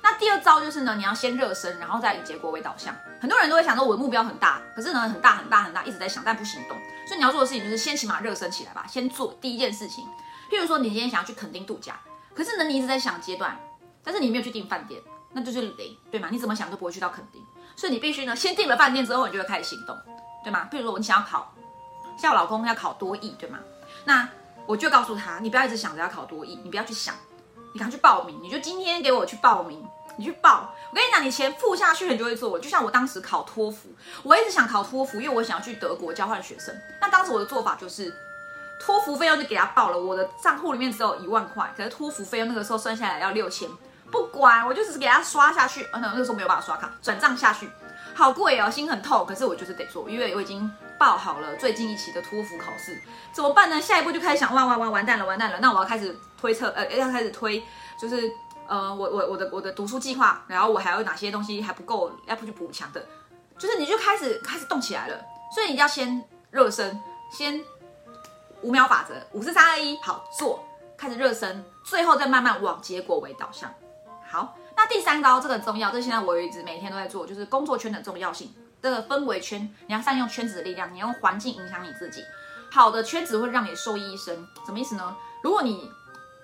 [0.04, 2.94] 那第二招就是呢，你要先热身，然后再以结果为导向。
[3.22, 6.76] 很多人都会想说，我的目标很大，可是呢，很大很大很大，一直在想，但不行动。
[7.06, 10.04] 所以你要做的事情就是先起码热身起来吧，先做第一件事情。
[10.50, 11.98] 譬如说，你今天想要去垦丁度假，
[12.34, 13.58] 可是呢，你一直在想阶段，
[14.02, 15.00] 但是你没有去订饭店，
[15.32, 16.28] 那就是零，对吗？
[16.30, 17.42] 你怎么想都不会去到垦丁。
[17.74, 19.98] 所以你必须呢，先订了饭店之后，你就会开始行动，
[20.44, 20.68] 对吗？
[20.70, 21.50] 譬如说，你想要考，
[22.18, 23.58] 像我老公要考多艺，对吗？
[24.04, 24.28] 那
[24.66, 27.14] 我就告诉他，你不要一直想着要考多艺，你不要去想，
[27.74, 29.84] 你赶快去报名，你就今天给我去报名，
[30.16, 30.72] 你去报。
[30.90, 32.56] 我跟你讲，你钱付下去，你就会做。
[32.56, 33.88] 就像我当时考托福，
[34.22, 36.72] 我一直想考托福，因为我想要去德国交换学生。
[37.00, 38.14] 那当时我的做法就是，
[38.80, 43.68] 托福费用就给他报了，我的账户里面只有一万块，可是托福费用那个时候算下来要六千。
[44.12, 47.68] 不管，我就只是给他刷下去，嗯，那个时候没有办法刷卡，转账下去，
[48.14, 49.26] 好贵哦，心很痛。
[49.26, 53.80] 可是我就是得做，因为我已经报好了最近一期的托福考试，怎么办呢？
[53.80, 55.58] 下一步就开始想，哇哇哇，完蛋了，完蛋了。
[55.60, 57.62] 那我要开始推测，呃，要开始推，
[57.98, 58.30] 就是
[58.68, 63.04] 呃，我我我的我的读书计划，然后我还有哪些东西还不够，要不去补强的，
[63.58, 65.20] 就是你就开始开始动起来了。
[65.54, 67.00] 所以你要先热身，
[67.30, 67.60] 先
[68.62, 70.64] 五秒法则，五四三二一，好做，
[70.96, 73.72] 开始热身，最后再慢慢往结果为导向。
[74.26, 78.52] 好，那第三招这个很重要，这现在我一直每天都在做，就是工作圈的重要性。
[78.82, 82.22] 这个氛围圈，你要善用圈子的力量，你要用环境影响你自己。
[82.70, 85.16] 好的圈子会让你受益一生，什么意思呢？
[85.42, 85.90] 如果你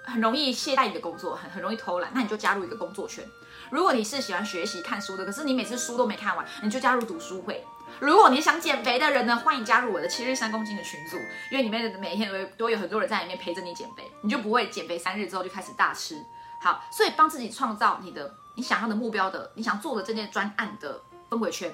[0.05, 3.23] 很容易懈怠你的工作，很很容易偷懒，那你就加入一个工作圈。
[3.69, 7.65] 如果你是喜欢学习看书的，可是你每次书都没看完，你就加入读书会。
[7.99, 11.19] 如果你想减肥的人呢，欢迎加入我的七日三公斤的群组，
[11.51, 16.17] 因为里面每一天都都有很多人在里面陪着你减肥，你就不会减肥三日之后就开始大吃。
[16.63, 21.73] 好，所以帮自己创造你的你想要的目标的，你想做的这件专案的氛围圈。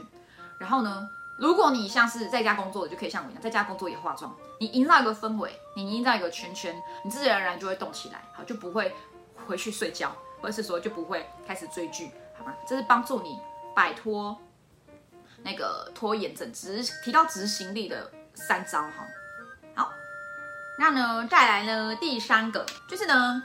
[0.58, 4.32] 然后呢，如果你像是在家工作的，就可以像我一样在家工作也化妆。
[4.60, 8.94] 你营造一个氛围，你营造一个圈圈，你自然而然就会动起来，好，就不会
[9.46, 12.54] 回去睡觉，或者是说就不会开始追剧，好吗？
[12.66, 13.36] 这是帮助你
[13.74, 14.38] 摆脱
[15.42, 19.04] 那个拖延症、执提高执行力的三招哈。
[19.74, 19.90] 好，
[20.78, 23.42] 那呢，再来呢，第三个就是呢，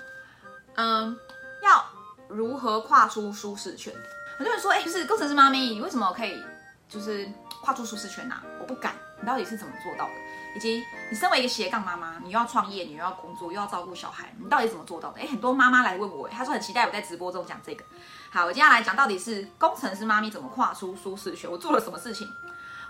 [0.75, 1.17] 嗯。
[1.61, 1.83] 要
[2.27, 3.93] 如何跨出舒适圈？
[4.37, 6.43] 很多人说，哎，就是工程师妈咪，你为什么可以
[6.89, 7.29] 就是
[7.61, 8.35] 跨出舒适圈呢？
[8.59, 8.95] 我不敢。
[9.19, 10.11] 你到底是怎么做到的？
[10.55, 15.21] 以及你身为一个斜杠妈妈，你又要创业，你又要工作，又要照顾小孩，你到底怎么做到的？
[15.21, 17.85] 哎，很多妈妈来问我，她说很期待我在直播中讲这个。
[18.31, 22.27] 好，我接下来讲到底是工程师妈咪怎么跨出舒适圈，我做了什么事情？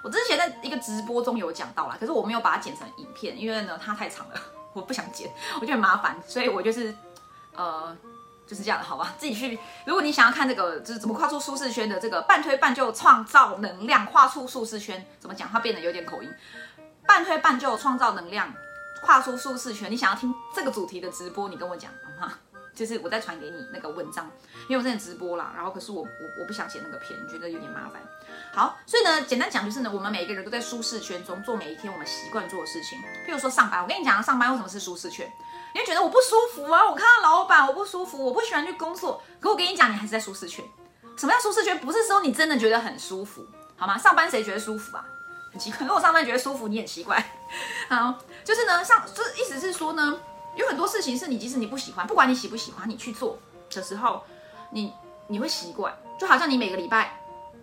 [0.02, 6.96] 我之前在一个直播中有讲到啦，可是我没有把它剪成影片，因为呢它太长了，我不想剪，我觉得很麻烦，所以我就是
[7.54, 7.94] 呃。
[8.52, 9.14] 就是这样的，好吧？
[9.18, 9.58] 自己去。
[9.86, 15.48] 如果你想要看这个，就是怎么跨出舒适圈的这个半推半就创造能量，跨出舒适圈怎么讲？
[15.48, 16.30] 它变得有点口音。
[17.08, 18.54] 半推半就创造能量，
[19.06, 19.90] 跨出舒适圈。
[19.90, 21.90] 你想要听这个主题的直播，你跟我讲？
[22.74, 24.30] 就是我再传给你那个文章，
[24.68, 25.52] 因为我在直播啦。
[25.56, 28.02] 然后可是我我我不想写那个片，觉得有点麻烦。
[28.54, 33.00] 好，所以呢，简单讲就是呢，我们每一个人都在舒适圈中做每一天我们习惯做的事情。
[33.28, 35.32] 譬如说上班，我跟你讲，上班为什么是舒适圈？
[35.74, 36.90] 你会觉得我不舒服啊！
[36.90, 39.24] 我看到老板我不舒服，我不喜欢去工作。
[39.40, 40.66] 可我跟你讲，你还是在舒适圈。
[41.16, 41.80] 什么叫舒适圈？
[41.80, 43.46] 不是说你真的觉得很舒服，
[43.78, 43.98] 好吗？
[43.98, 45.06] 上班谁觉得舒服啊？
[45.52, 45.88] 很奇怪。
[45.88, 47.24] 如果上班觉得舒服，你很奇怪。
[47.88, 50.20] 好，就是呢，上就意思是说呢，
[50.56, 54.24] 有很多事情是你即使你不喜欢，不管你喜不喜欢，你去做的时候，
[54.72, 54.94] 你
[55.28, 55.96] 你会习惯。
[56.20, 57.20] 就好像你每个礼拜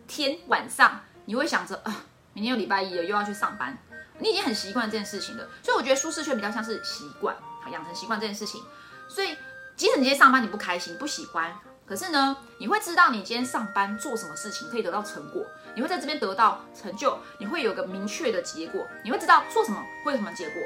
[0.06, 3.78] 天晚上，你会想着啊，明天又礼拜一了，又要去上班，
[4.18, 5.48] 你已经很习惯这件事情了。
[5.62, 7.36] 所以我觉得舒适圈比较像是习惯。
[7.70, 8.62] 养成习惯这件事情，
[9.10, 9.36] 所以
[9.76, 15.44] 即使你今天上班你不开心不喜欢，可是呢，你会知道你今天上班做什么事情可以得到成果，
[15.76, 20.62] 你会在这边得到成就，你会有个明确的结果，你会知道做什么会有什么结果，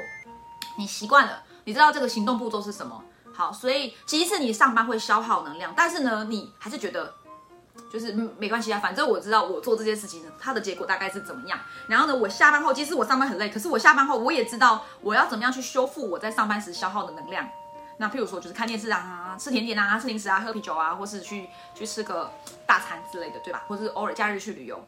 [0.77, 3.03] 你习惯了，你知道这个行动步骤是什么。
[3.33, 7.13] 好，所以即使你上班会消耗能量，但是呢，你还是觉得
[7.91, 11.59] 就是没关系啊，反正我知道我做这件事情呢它的结果大概是怎么样。
[11.87, 17.47] 然后呢，我下班后，即使我上班很累，可是我下班后我也知道我要怎么样去修复我在上班时消耗的能量。
[17.97, 22.31] 那譬如说，就是看电视啊，吃甜点啊，吃零食啊，喝啤酒啊，或是去去吃个
[22.65, 23.63] 大餐之类的，对吧？
[23.67, 24.83] 或是偶尔假日去旅游。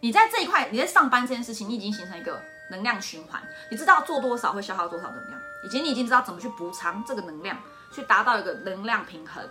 [0.00, 7.56] 你在这一块，你在上班这件事情，你已经形成一个能量循环，你知道做多少会消耗多少能量，以及你已经知道怎么去补偿这个能量，
[7.92, 9.42] 去达到一个能量平衡。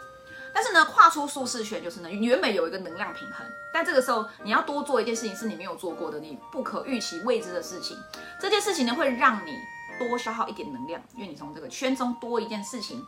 [0.54, 7.98] 但是呢，跨出舒适圈就是呢，原本有一个能量平衡，但这个时候你要多做一件事情是你没有做过的，你不可预期未知的事情。
[8.40, 9.56] 这件事情呢，会让你
[10.00, 13.06] 多消耗一点能量，因为你从这个圈中多一件事情，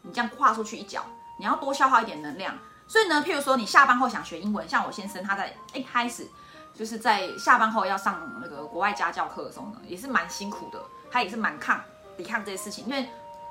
[0.00, 1.04] 你这样跨出去一脚，
[1.38, 2.56] 你要多消耗一点能量。
[2.86, 6.26] 所以呢，譬如说你下班后想学英文，像我先生他在一开始
[6.74, 10.80] 就是在下班后要上那个国外家教课的时候呢，也是蛮辛苦的，
[11.10, 11.82] 他也是蛮抗
[12.16, 13.08] 抵抗这些事情，因为。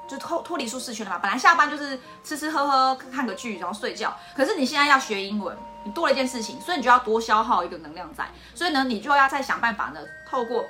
[0.07, 1.19] 就脱脱离舒适圈了嘛。
[1.19, 4.13] 本来下班就是吃吃喝喝看个剧，然后睡觉。
[4.35, 8.29] 可是你现在要学英文，你多了一件事情，所以你就要多消耗一个能量在。
[8.53, 10.65] 所以呢，你就要再想办法呢，透过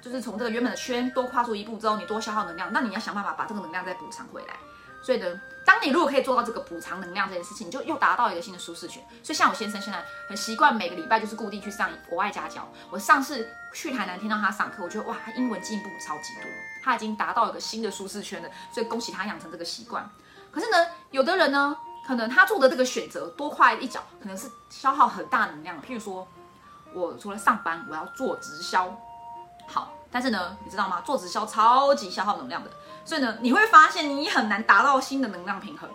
[0.00, 4.54] 就是从这个原本的圈多跨出一步之后，你多消耗能量，那你要想办法把这个能量再补偿回来。
[5.02, 5.26] 所以呢，
[5.66, 9.02] 当你如果可以做到这个补偿能量这件事情，你就又达到一个新的舒适圈。
[9.24, 12.70] 所以像我先生现在很习惯每个礼拜就是固定去上国外家教。
[12.90, 16.44] 我上次去台南听到他上课，我觉得哇，他英文进步超级多，
[16.84, 18.48] 他已经达到一个新的舒适圈了。
[18.70, 20.08] 所以恭喜他养成这个习惯。
[20.52, 20.76] 可是呢，
[21.10, 21.74] 有的人呢，
[22.06, 25.80] 可能他做的这个选择多跨一脚，可能是消耗很大能量。
[25.80, 26.28] 譬如说，
[26.92, 28.94] 我除了上班，我要做直销。
[29.66, 31.00] 好，但是呢，你知道吗？
[31.00, 32.70] 做直销超级消耗能量的。
[33.04, 35.88] 所以呢，你会发现你很难达到新的能量平衡。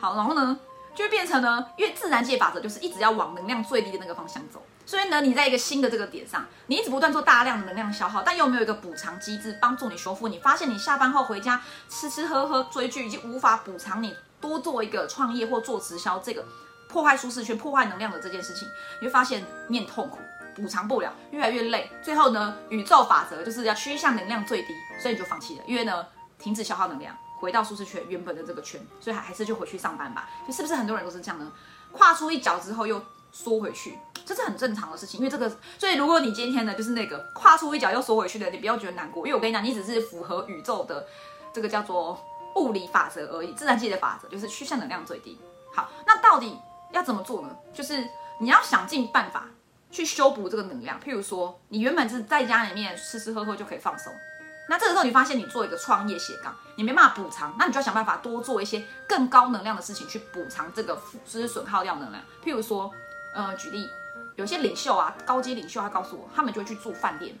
[0.00, 0.58] 好，然后呢，
[0.94, 4.62] 就会变成呢，因为自然界法则就是一直要往能量最低的那个方向走。
[4.88, 10.28] 所以呢，你在一个新的这个点上，你一直不断做大量的能量消耗，但又没有一个补偿机制帮助你修复。
[10.28, 16.42] 你发现你下班后回家吃吃喝喝追剧，已经无法补偿你多做一个创业或做直销这个
[16.88, 18.66] 破坏舒适圈、破坏能量的这件事情。
[19.02, 20.18] 你会发现你很痛苦，
[20.54, 21.90] 补偿不了，越来越累。
[22.02, 24.68] 最后呢，宇宙法则就是要趋向能量最低，
[25.02, 26.06] 所以你就放弃了，因为呢。
[26.40, 30.30] 停止消耗能量，回到舒适圈原本的这个圈，所以还还是就回去上班吧。
[30.46, 31.50] 就是不是很多人都是这样呢？
[31.90, 33.98] 跨出一脚之后又缩回去，
[34.28, 35.18] 这是很正常的事情。
[35.18, 41.06] 因为这个，所以如果你今天呢，就是那个跨出一脚又缩回去的，你不要觉得难过，因为我跟你讲，你只是符合宇宙的
[41.54, 42.22] 这个叫做
[42.56, 45.40] 物理法则而已，自然界的法则就是趋向能量最低。
[45.74, 46.58] 好，那到底
[46.92, 47.48] 要怎么做呢？
[47.72, 48.06] 就是
[48.38, 49.48] 你要想尽办法
[49.90, 51.00] 去修补这个能量。
[51.00, 54.12] 譬如说，你原本是在家里面吃吃喝喝就可以放松。
[54.70, 62.22] 那这个时候你发现你做一个创业斜杠，你没办法补偿，那你就要想办法多做一些更高能量的事情去补偿这个就是损耗掉能量。
[62.44, 62.92] 譬如说，
[63.34, 63.88] 呃，举例，
[64.38, 67.34] 有些领袖啊，高阶领袖他告诉我，他们就会去住饭店，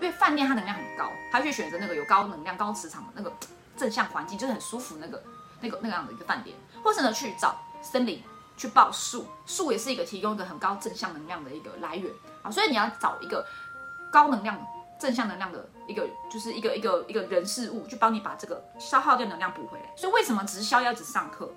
[0.00, 3.32] 因为饭店它能量很高，他去选择那个有高能量、高磁场的那个
[3.76, 5.20] 正向环境，就是很舒服那个
[5.60, 8.22] 那个那个样的一个饭店，或是呢去找森林
[8.56, 12.08] 去抱树，树也是一个提供一个很高正向能量的一个来源
[12.42, 13.44] 啊，所以你要找一个
[14.12, 14.64] 高能量。
[15.00, 19.92] 正向能量的一个，就是一个一个一个人事物，去帮你把这个消耗掉能量补回来。
[19.96, 21.50] 所以为什么直销要只上课？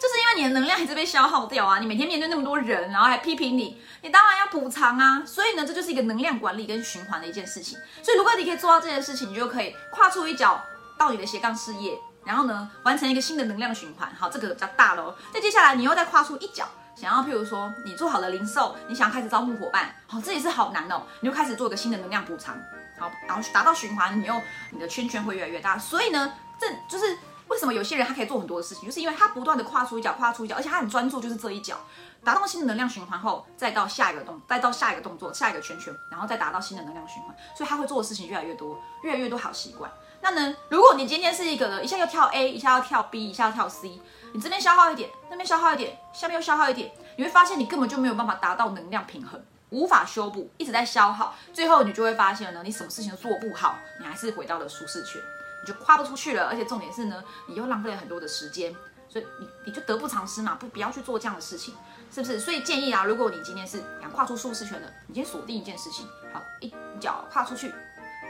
[0.00, 1.78] 就是因为你的能量一直被消耗掉啊！
[1.78, 5.22] 你每天面对那么多人，然后还批评你，你当然要补偿啊！
[5.26, 7.78] 所以呢，这就是一个能量管理跟循环的一件事情。
[8.02, 10.64] 所以如果你可以做到这件事情，你就可以跨出一脚
[10.96, 14.10] 到你的斜杠事业，然后呢，完成一个新的能量循环。
[14.18, 15.14] 好，这个比较大喽。
[15.34, 16.66] 再接下来，你又再跨出一脚。
[16.96, 21.02] 想要，譬如说，你做好了零售，你想要开始招募伙伴，好，这也是好难哦。
[21.20, 22.54] 你就开始做一个新的能量补偿，
[22.98, 24.34] 好，然后达到循环，你又
[24.70, 25.78] 你的圈圈会越来越大。
[25.78, 27.16] 所以呢，这就是
[27.50, 31.76] 为什么有些人他可以做很多的事情，就是因为他不断的跨出一脚，跨出一脚，而且他很专注，就是这一脚，
[32.24, 37.36] 达到新的能量循环后，再到下一个动，再到下一个动作，下一个圈圈，然后再达到新的能量循环。
[37.56, 39.90] 所以他会做的事情越来越多，越来越多好习惯。
[40.22, 44.00] 那呢，如果你今天是一个一下要跳 A，一下要跳 B，一下要跳 C。
[44.32, 55.20] 你这边消耗一点，那边消耗一点，下面又消耗一点，你会发现你根本就没有办法达到能量平衡，无法修补，一直在消耗，最后你就会发现呢，你什么事情都做不好，你还是回到了舒适圈，
[55.62, 58.74] 你就跨不出去了，而且重点是呢，你又浪费了很多的时间，
[59.08, 61.74] 所以你你就得不偿失嘛，不不要去做这样的事情，
[62.12, 62.40] 是不是？
[62.40, 67.72] 所以建议啊，如果你今天是想跨出舒适圈的，你先锁定一件事情，好，一脚跨出去，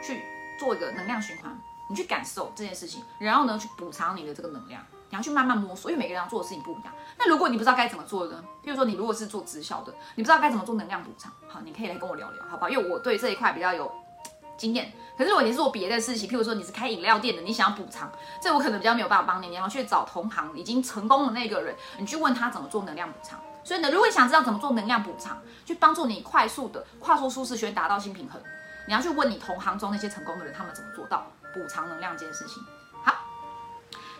[0.02, 0.22] 去
[0.58, 1.56] 做一个能量循环，
[1.88, 4.84] 你去感受这件事情，然后呢，去补偿你的这个能量。
[5.12, 6.94] 你要去慢慢摸索，因为每个人要做的事情不一样。
[7.18, 8.44] 那如果你不知道该怎么做呢？
[8.62, 12.68] 比如说你如果是做直销的，你不知道该怎么做能量补偿，好，你可以来跟我聊聊，好不好？
[12.68, 13.92] 因为我对这一块比较有
[14.60, 14.92] 经验。
[15.16, 18.10] 可是如果你是做别的事情，譬如说你是开饮料店的，你想要补偿，
[18.42, 19.48] 这我可能比较没有办法帮你。
[19.48, 23.40] 你要去找同行已经成功的那个人，你去问他怎么做能量补偿。
[23.64, 28.40] 所以呢，如果你想知道怎么做能量补偿，去帮助你快速的跨出舒适圈，达到新平衡，
[28.86, 32.62] 你要去问你同行中那些成功的人，他们怎么做到补偿能量这件事情。
[33.04, 33.14] 好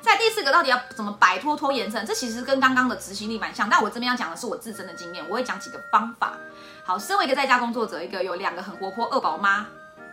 [0.03, 2.05] 在第四个，到底要怎么摆脱拖延症？
[2.05, 6.35] 这其实跟刚刚的执行力蛮像，但我这边要讲的是我自身的经验，我会讲几个方法。
[6.85, 9.67] 好，身为一个在家工作者，一个有两个很活泼二宝妈，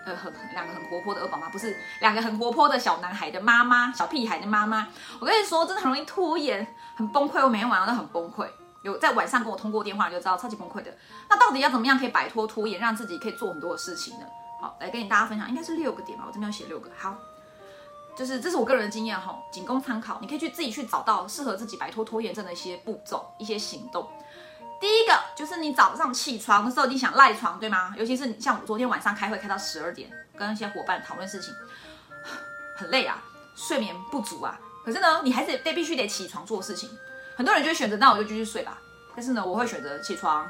[0.08, 4.88] 呃，很两个很活泼的二宝妈，不是两个很活泼的小男孩的妈妈，小屁孩的妈妈。
[5.20, 7.44] 我跟你说，真的很容易拖延，很崩溃。
[7.44, 8.48] 我每天晚上都很崩溃，
[8.84, 10.96] 有在晚上跟我通过电话，就知道超级崩溃的。
[11.30, 14.26] 那到底要怎么样可以摆脱拖延，让自己可以做很多的事情呢？
[14.62, 16.90] 好，来跟你大家分享，应该是六个点吧，我这边有写六个。
[16.98, 17.14] 好，
[18.16, 24.08] 就是这是我个人的经验哈，仅供参考，你可以去自己去找到适合自己摆脱拖延症的一些步骤、一些行动。
[24.80, 27.94] 第一个就是你早上起床的时候，你想赖床，对吗？
[27.98, 31.54] 尤其是像我昨天晚上开会开到十二点，跟一些伙伴讨论事情，
[32.76, 33.22] 很累啊，
[33.56, 34.60] 睡眠不足啊。
[34.86, 36.90] 可是呢，你还是得必须得起床做事情。
[37.36, 38.78] 很多人就会选择，那我就继续睡吧。
[39.16, 40.48] 但是呢，我会选择起床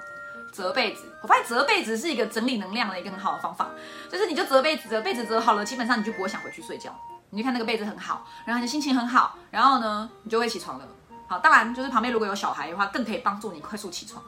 [0.53, 1.03] 折被子。
[1.21, 3.69] 我发现折被子是一个整理能量的一个很好的方法，
[4.11, 6.93] 就是你就折被子，折被子折好了，基本上你就不会想回去睡觉。
[7.29, 10.87] 你就看那个被子很好，然后你心情很好，然后呢，你就会起床了。
[11.27, 14.23] 好，当然就是旁边如果有小孩的话，更可以帮助你快速起床。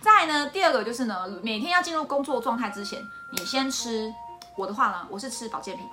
[0.00, 4.12] 再呢，第二个就是呢，每天要进入工作状态之前，你先吃。
[4.56, 5.86] 我的话呢，我是吃保健品。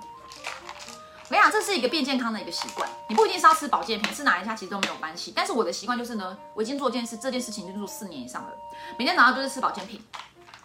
[1.24, 2.88] 我跟你讲，这是一个变健康的一个习惯。
[3.08, 5.32] 你不一定是要吃保健品，吃哪一家其实都没有关系。
[5.34, 8.50] 但是我的习惯就是呢，我已经做件事，这件事情已经做四年以上了。
[8.98, 10.02] 每天早上就是吃保健品，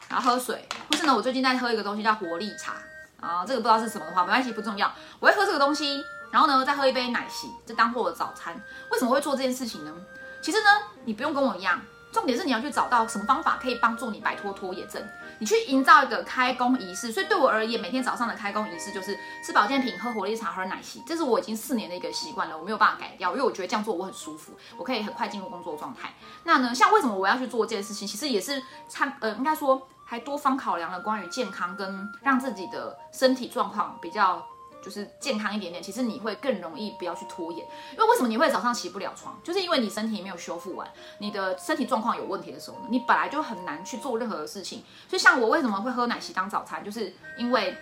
[0.07, 2.73] 然后喝水，或是呢，我最近在喝一个东西叫活力茶
[3.19, 4.91] 啊，这个不知道是什么的话，没关系，不重要。
[5.19, 8.53] 我会喝这个东西，然后呢，再喝一杯奶昔，这当做我的早餐。
[8.91, 9.93] 为什么会做这件事情呢？
[10.41, 10.69] 其实呢，
[11.05, 11.79] 你不用跟我一样。
[12.11, 14.99] 重点是你要去找到什么方法可以帮助你摆脱拖延症，
[15.37, 17.11] 你去营造一个开工仪式。
[17.11, 19.15] 所以对我而言，每天早上的开工仪式就是
[19.45, 26.11] 吃保健品、喝活力茶、喝奶昔，这是我已经四年的一个习惯了，我没有办法改掉，因为我觉得这样做我很舒服，我可以很快进入工作状态。
[26.45, 34.43] 那呢，像为什么我要去做这件事情，其实也是参呃，应该说还多方考量了关于健康跟让自己的身体状况比较。
[34.83, 37.65] 就是健康一点点，其实你会更容易不要去拖延。
[37.93, 44.83] 因为为什么你会早上起不了床，就是因为你身体没有修复完，你的身体状况有问题的时候呢，你本来就很难去做任何的事情。
[45.07, 47.77] 所以像我为什么会喝奶昔当早餐，就是因为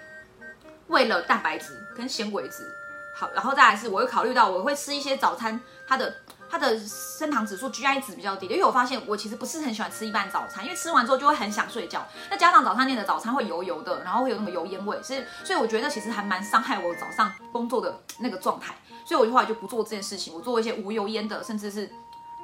[0.88, 2.72] 为了蛋白质跟纤维质。
[3.16, 6.16] 好，然后再来是我会考虑到我会吃一些早餐，它的。
[6.50, 12.06] 它的升糖指数 GI 值比较低的，因为我发现我其实不是很喜欢吃一般早餐，因为吃完之后就会很想睡觉。
[12.30, 18.76] 再加上早餐店的早餐会油油的，然后会有那么油烟味，所以所以我觉得其实还蛮伤害我早上工作的那个状态。
[19.06, 21.90] 所以我后来就不做这件事情，我做一些无油烟的，甚至是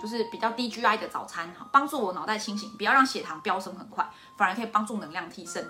[0.02, 5.64] 就是比较低 GI 的早餐，哈，帮助我脑袋清醒，不要让血糖飙升很快，反而可以帮助能量提升。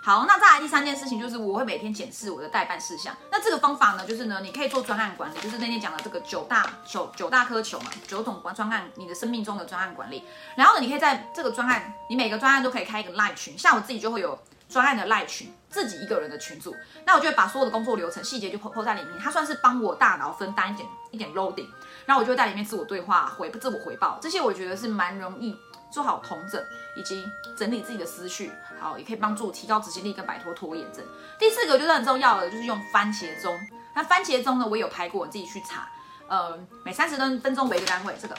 [0.00, 3.14] 好，那再来第三件事情就是我会每天检视我的代办事项。
[3.30, 10.24] 那这个方法呢，就是呢，你可以做专案管理，就是那天讲的这个九大九九大苛求嘛，九种专专案，你的生命中的专案管理。
[10.56, 14.38] 然后呢，你可以在这个专案，你每个专案都可以开一个赖群，像我自己就会有
[14.68, 16.74] 专案的赖群，自己一个人的群组。
[17.04, 21.68] 那我就会把所有的工作流程细节就抛抛在里面，它算是帮我大脑分担一点一点 loading。
[22.06, 25.54] 然后我就会在里面自我对话回自我回报，这些我觉得是蛮容易。
[25.90, 26.62] 做好同整
[26.96, 27.26] 以及
[27.56, 31.04] 整理自己的思绪，好，也可以帮助提高执行力跟摆脱拖延症。
[31.38, 33.58] 第四个就是很重要的，就是用番茄钟。
[33.94, 35.88] 那番茄钟呢，我有拍过，你自己去查。
[36.28, 38.36] 呃，每三十分分钟为一个单位，这个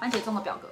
[0.00, 0.68] 番茄钟的表格。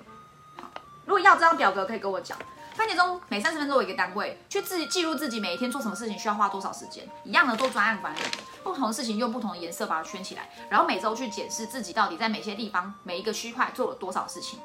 [0.61, 0.69] 好，
[1.05, 2.39] 如果要这张表格，可以跟我讲。
[2.75, 7.09] 番茄钟每三十分钟为一个单位，去自记录自己每一天做什么事情需要花多少时间。
[7.23, 8.19] 一样的做专案管理，
[8.65, 14.59] 不同的事情用不同的颜色把它圈起来，然后每周去检视自己到底在每些地方每一个区块做了多少事情。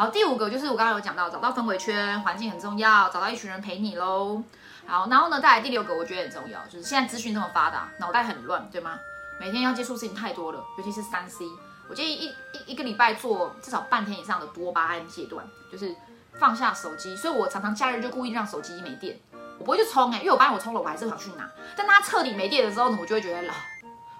[0.00, 4.42] 好，第五个就是我刚刚有讲到，找到氛围圈，环境很重要，找到一群人陪你喽。
[4.86, 8.98] 好，然后呢，再来第六个，我觉得很重要，就是现在资讯这么发达，脑袋很乱，对吗？
[9.38, 11.44] 每天要接触事情太多了，尤其是三 C。
[11.86, 15.94] 我建议一一一个礼拜做至少半天以上的多巴胺阶段，就是
[16.32, 17.14] 放下手机。
[17.14, 19.20] 所以我常常假日就故意让手机没电，
[19.58, 21.46] 我不会去充哎，因为我发现我充了，我还是想去拿。
[21.76, 23.52] 但它彻底没电的时候呢，我就会觉得了，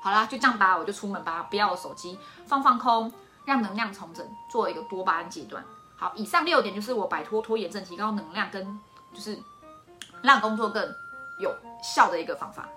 [0.02, 3.10] 好啦，就这样吧，我就出门吧，不要手机，放放空。
[3.44, 5.64] 让能量重整，做一个多巴胺阶段。
[5.96, 8.80] 好，以上六点就是我摆脱拖延症、提高能量跟
[9.12, 9.38] 就是
[10.22, 10.82] 让工作更
[11.38, 12.68] 有效的一个方法。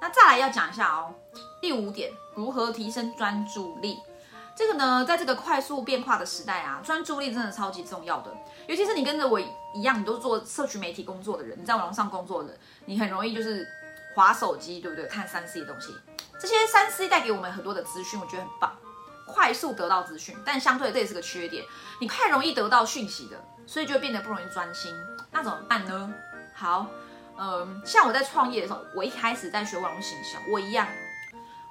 [0.00, 1.14] 那再来要讲一下哦，
[1.60, 3.98] 第五点，如何提升专注力？
[4.56, 8.30] 这个呢，在这个快速变化的时代啊，专注力真的超级重要的。
[8.66, 13.66] 尤其是你跟着我一样，你都是做社区媒体工作的人，你在网络上工作的，你很容易就是
[14.14, 15.06] 划手机，对不对？
[15.06, 15.94] 看三 C 的东西，
[16.38, 18.72] 这些三 C 带给我们很多的资讯，我觉得很棒。
[19.30, 21.64] 快速得到资讯，但相对这也是个缺点，
[22.00, 24.94] 你太容易得到讯息的，所以就变得不容易专心。
[25.30, 26.12] 那怎么办呢？
[26.54, 26.86] 好，
[27.38, 30.86] 嗯，像我在创业的时候，我一开始在学网络行销，我一样，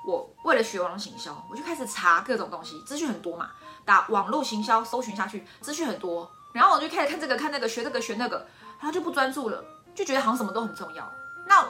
[0.05, 3.51] 我为了学网络行销，我就开始查各种东西，资讯很多嘛，
[3.85, 8.47] 打网络行销搜寻下去，资讯很多，然后我就开始看这个看那个，学这个学那个，
[8.79, 11.11] 然后就不专注了，就觉得好像什么都很重要。
[11.47, 11.65] 那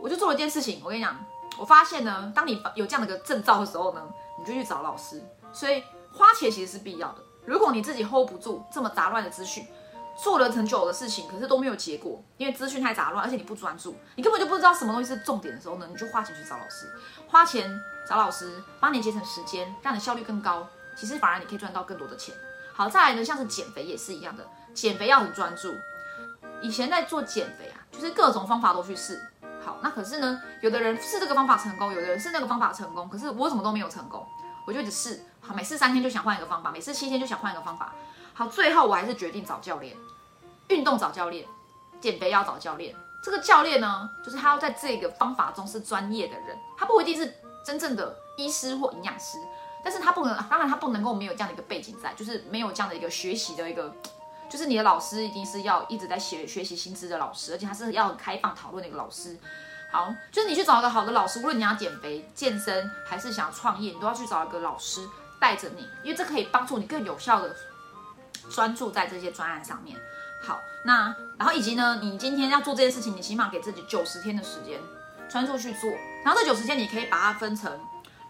[0.00, 1.16] 我就做了一件事情，我跟你讲，
[1.58, 4.02] 我发现呢，当你有这样的个证照的时候呢。
[4.40, 5.22] 你就去找老师，
[5.52, 7.18] 所以花钱其实是必要的。
[7.46, 9.66] 如果你自己 hold 不住这么杂乱的资讯，
[10.22, 16.90] 做了很久的事情，可是都没有结果，因为资讯太杂乱，而且你不专注，你根本就不知道什么东西是重点的时候呢，你就花钱去找老师，
[17.28, 17.70] 花钱
[18.08, 20.66] 找老师，帮你节省时间，让你效率更高。
[20.96, 22.34] 其实反而你可以赚到更多的钱。
[22.74, 25.72] 好，再来呢，像是减肥也是一样的，减肥要很专注。
[26.60, 29.18] 以前在做减肥啊，就是各种方法都去试，
[29.62, 34.26] 好，那可是呢，有的人是这个方法成功，有的人是那个方法成功，可是我怎么都没有成功，
[34.66, 37.92] 我就一直试，好，每次三天就想换一个方法，每次七天就想换一个方法，
[38.32, 39.94] 好，最后我还是决定找教练，
[40.68, 41.46] 运动找教练，
[42.00, 42.96] 减肥要找教练。
[43.22, 49.36] 这个教练呢，就是他要在这个方法中是专业的人，他不一定是真正的医师或营养师，
[49.84, 53.94] 但是他不能，当然他不能够没有这样的一个背景在，就是没有这样的一个学习的一个。
[54.50, 59.38] 就是你的老师一定是要一直在学学习新知的老师，而且他是要很开放讨论的一个老师。
[59.92, 65.08] 好，就是你去找一个好的老师，无论你要减肥、健身还是想要创业，你都要去找一个老师
[65.40, 67.54] 带着你，因为这可以帮助你更有效的
[68.50, 69.96] 专注在这些专案上面。
[70.42, 74.80] 好，那然后以及呢，你今天要做这件事情，你起码给自己九十天的时间
[75.28, 75.90] 专注去做，
[76.24, 77.78] 然后这九十天你可以把它分成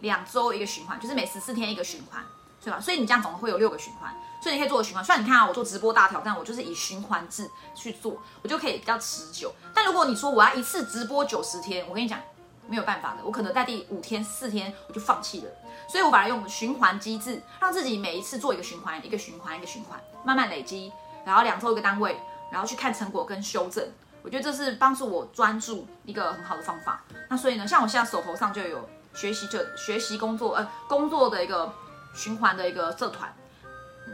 [0.00, 2.24] 两周一个循环，就是每十四天一个循环。
[2.62, 2.78] 对吧？
[2.78, 5.02] 所以你这样总会有六个循环，所以你可以做个循环。
[5.02, 9.50] 虽然你看啊，我做直播大挑战，我就是以循环制去做，我就可以比较持久。
[9.74, 12.20] 但如果你说我要一次直播九十天，我跟你讲
[12.68, 15.50] 没有办法的，我可能在第五天、四天我就放弃了。
[15.88, 20.92] 所以我把它用循环机制，让自己每一次做一个循环，一个循环，一个循环，慢慢累积，
[21.24, 22.20] 然后两周一个单位，
[22.52, 23.88] 然后去看成果跟修正。
[24.22, 27.02] 我觉得这是帮助我专注一个很好的方法。
[27.30, 31.72] 那所以呢，像我现在手头上就有学习就学习工作呃工作的一个。
[32.14, 33.34] 循环的一个社团，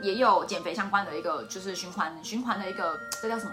[0.02, 3.52] 也有减肥相关的一个，就是循环循环的一个，这叫什么？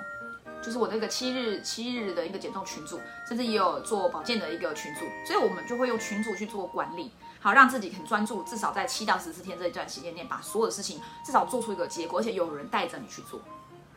[0.61, 13.41] 就是我的一个七日七日的一个减重群组，甚至也有做保健的一个群组，所以我们就会用群组去做管理，好让自己很专注，至少在七到十四天这一段时间内，把所有的事情至少做出一个结果，而且有人带着你去做。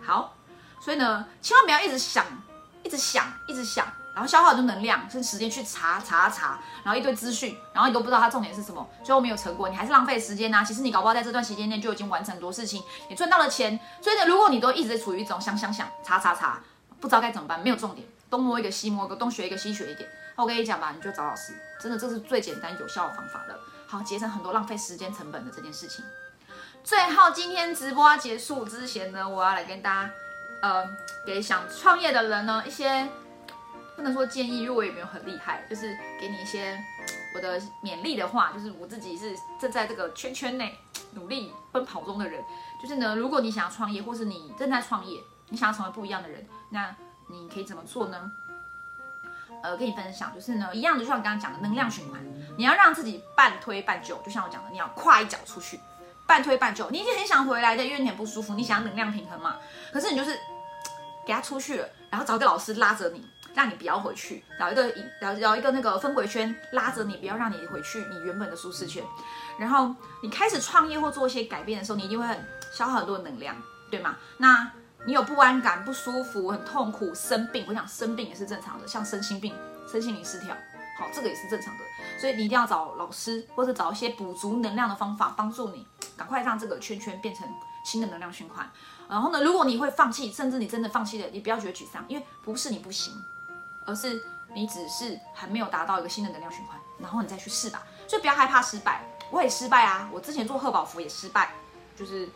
[0.03, 0.35] 好，
[0.81, 2.27] 所以呢，千万不要一直想，
[2.83, 3.87] 一直想，一直想。
[4.17, 10.65] 然后消耗很多能量，是时间去查查查，然后一堆资讯，然后你都不知道它重点是什么，最后没有成果，你还是浪费时间呐。
[10.67, 13.79] 其实你搞不好在这段时间内就已经完成很多事情，也赚到了钱。
[14.01, 16.63] 所以呢，如果你都一直处于一种想想想、查查查，
[16.99, 26.03] 不知道该怎么办，没有重点，东摸一个西摸一个，东学一个西学一点，我跟你讲吧，你就找老师，真的这是最简单有效的方法了，好节省很多浪费时间成本的这件事情。
[26.83, 30.11] 最后，今天直播结束之前呢，我要来跟大家，
[30.63, 30.89] 呃，
[31.27, 33.07] 给想创业的人呢一些。
[33.97, 36.79] 不能说建议，因为我也没有很厉害，就是给你一些
[37.35, 40.79] 我的勉励的话，就是我自己是正在这个圈圈内
[41.15, 42.45] 努力奔跑中的人。
[42.81, 45.19] 就是呢，如果你想要创业，或是你正在创业，
[45.49, 46.95] 你想要成为不一样的人，那
[47.29, 48.31] 你可以怎么做呢？
[49.63, 52.21] 呃，跟你分享，就是呢，一样的，就像我刚刚讲的能量循环，
[52.59, 55.81] 你要让自己半推半就，就像我讲的，你要跨一脚出去，
[56.27, 56.91] 半推半就。
[56.91, 59.57] 你已经很想回来的，因为你很不舒服，你想要能量平衡嘛。
[59.91, 60.39] 可是你就是
[61.27, 63.27] 给他出去了，然后找个老师拉着你。
[63.57, 69.03] 让你不要回去，找一个找找一个那个分轨圈拉着你，不要让你回去你原本的舒适圈。
[69.59, 73.57] 然后你开始创业或做一些改变的时候，你一定会很消耗很多能量，
[73.91, 74.15] 对吗？
[74.37, 74.71] 那
[75.07, 79.55] 你有不安感、不舒服、很痛苦、生病，我想生病也是正常的，像身心病、
[79.91, 80.55] 身心灵失调，
[80.99, 81.85] 好，这个也是正常的。
[82.21, 87.49] 所以你一定要找老师，或者找一些补足能量的方法，帮助你赶快让这个圈圈变成
[87.87, 88.71] 新的能量循环。
[89.09, 93.15] 然后呢，如果你会放弃，甚至你真的放弃了，你不要觉得沮丧，因为不是你不行。
[93.87, 94.21] 而是
[94.55, 97.83] 你只是还没有达到一个新的能量循环，然后你再去试吧。
[98.09, 100.09] 所以不要害怕失败，我也失败啊。
[100.13, 101.53] 我之前做贺宝福也失败，
[101.97, 102.29] 就是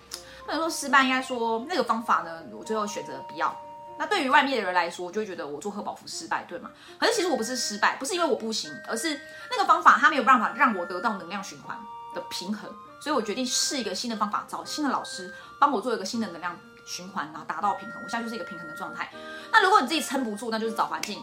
[0.45, 3.55] 不能说失败，应该说那个方法呢，我最后选择不要。
[3.99, 6.71] 那对于外面的人来说，我就会觉得我做贺宝福失败，对吗？
[6.99, 9.21] 可是其实我不是失败，不是因为我不行，而是
[9.51, 11.79] 那个方法它没有办法让我得到能量循环
[12.15, 18.03] 的平衡，所以我决定试一个新的方法，找新的老师帮我做一个新的能量循环，然后达到平衡。
[18.03, 19.11] 我现在就是一个平衡的状态。
[19.53, 21.23] 那如果你自己撑不住，那就是找环境。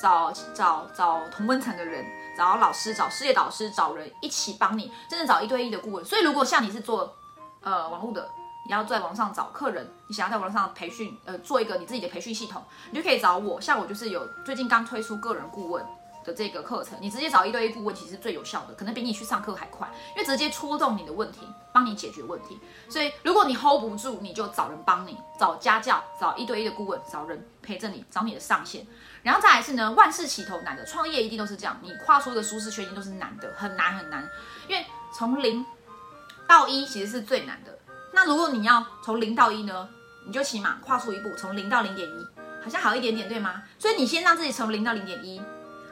[0.00, 2.04] 找找找同温层的人，
[2.36, 6.04] 找老师，找事业导师，找人一起帮你，真的找一对一的顾问。
[6.04, 7.16] 所以，如果像你是做
[7.60, 8.28] 呃网络的，
[8.66, 13.60] 你要在网上找客人，你想要在网上培训，呃，做一个你自己的培训系统，你就可以找我。
[13.60, 15.84] 像我就是有最近刚推出个人顾问
[16.24, 19.86] 的这个课程，你直接找一对一顾问，其实最有效的，可能比你去上课还快，
[20.16, 21.40] 因为直接戳中你的问题，
[21.72, 22.58] 帮你解决问题。
[22.88, 28.86] 所以，如果你 hold 不住，你就找人帮你，找家教，找一对一的顾问，找人陪着你，找你的上线。
[29.24, 34.28] 然后再来是呢，万事起头难的，创业一定都是这样，你跨出的舒适圈一定都是难的，很难很难，
[34.68, 34.84] 因为
[35.16, 35.64] 从零
[36.46, 37.76] 到一其实是最难的。
[38.12, 39.88] 那如果你要从零到一呢，
[40.26, 42.12] 你就起码跨出一步，从零到零点一，
[42.62, 43.62] 好像好一点点，对吗？
[43.78, 45.42] 所以你先让自己从零到零点一，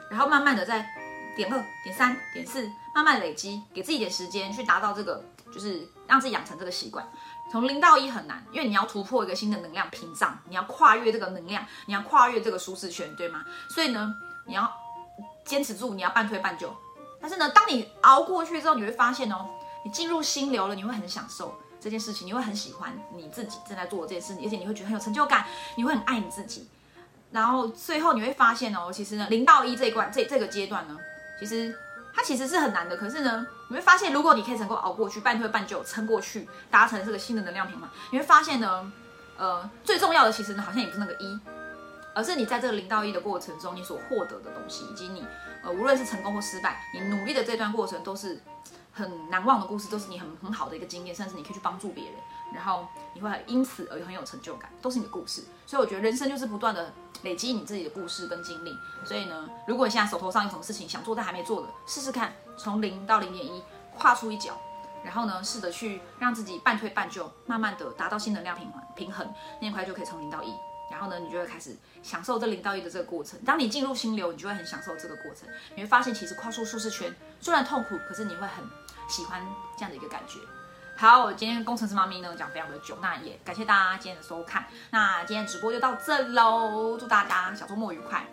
[0.09, 0.87] 然后慢慢的再
[1.35, 5.23] 点二、点三、点四，慢慢累积，给自己点时间去达到这个，
[5.53, 7.07] 就是让自己养成这个习惯。
[7.51, 13.43] 从零到一很难，因为你要突破一个新的能量屏障，你要跨越这个能量，你要跨越这个舒适圈，对吗？
[13.69, 14.13] 所以呢，
[14.47, 14.71] 你要
[15.45, 16.73] 坚持住，你要半推半就。
[17.21, 19.47] 但是呢，当你熬过去之后，你会发现哦，
[19.85, 26.67] 你进入心流了，你会很享受这件事情，你会很喜欢你自己正在做这件事情，而且你会觉得很有成就感，你会很爱你自己。
[27.31, 30.97] 然后最后你会发现哦，其实呢，零到一这一关这这个阶段呢，
[31.43, 31.77] 其实
[32.13, 32.95] 它其实是很难的。
[32.95, 38.91] 可是呢，你会发现，如果你可以成功熬过去，半推半就撑过去，达成这个新的能量平衡，你会发现呢，
[39.37, 41.39] 呃，最重要的其实呢，好像也不是那个一，
[42.13, 45.25] 而是你在这个零到一的过程中，你所获得的东西，以及你
[45.63, 48.41] 呃，无论是成功或失败，你努力的这段过程都是
[48.93, 52.13] 很难忘的故事，都是你很很好的一个经验，甚至你可以去帮助别人，
[52.53, 55.43] 然后你会因此而很有成就感，都是你的故事。
[55.65, 58.71] 所以我觉得人生就是不断的累积你自己的故事跟经历。
[59.03, 63.63] 所以呢，如果你现在手头上有什么事情想做但还没做的，试试看从零到零点一
[63.97, 64.55] 跨出一脚，
[65.03, 70.53] 然后呢，试着去让自己半推半就，慢慢的达到新能量平衡平衡，那很快就可以从零到一。
[70.91, 73.39] 然后呢，你就会开始享受这零到一的这个过程。
[73.43, 75.49] 当你进入心流，你就会很享受这个过程。
[75.75, 78.63] 你会发现，其实跨出舒适圈虽然痛苦，可是你会很
[79.07, 79.45] 喜欢
[79.77, 80.39] 这样的一个感觉。
[80.95, 84.65] 好，我今天工程师妈咪呢讲非常的久，那也感谢大家今天的收看。
[84.91, 88.25] 那今天直播就到这喽，祝大家小周末愉快。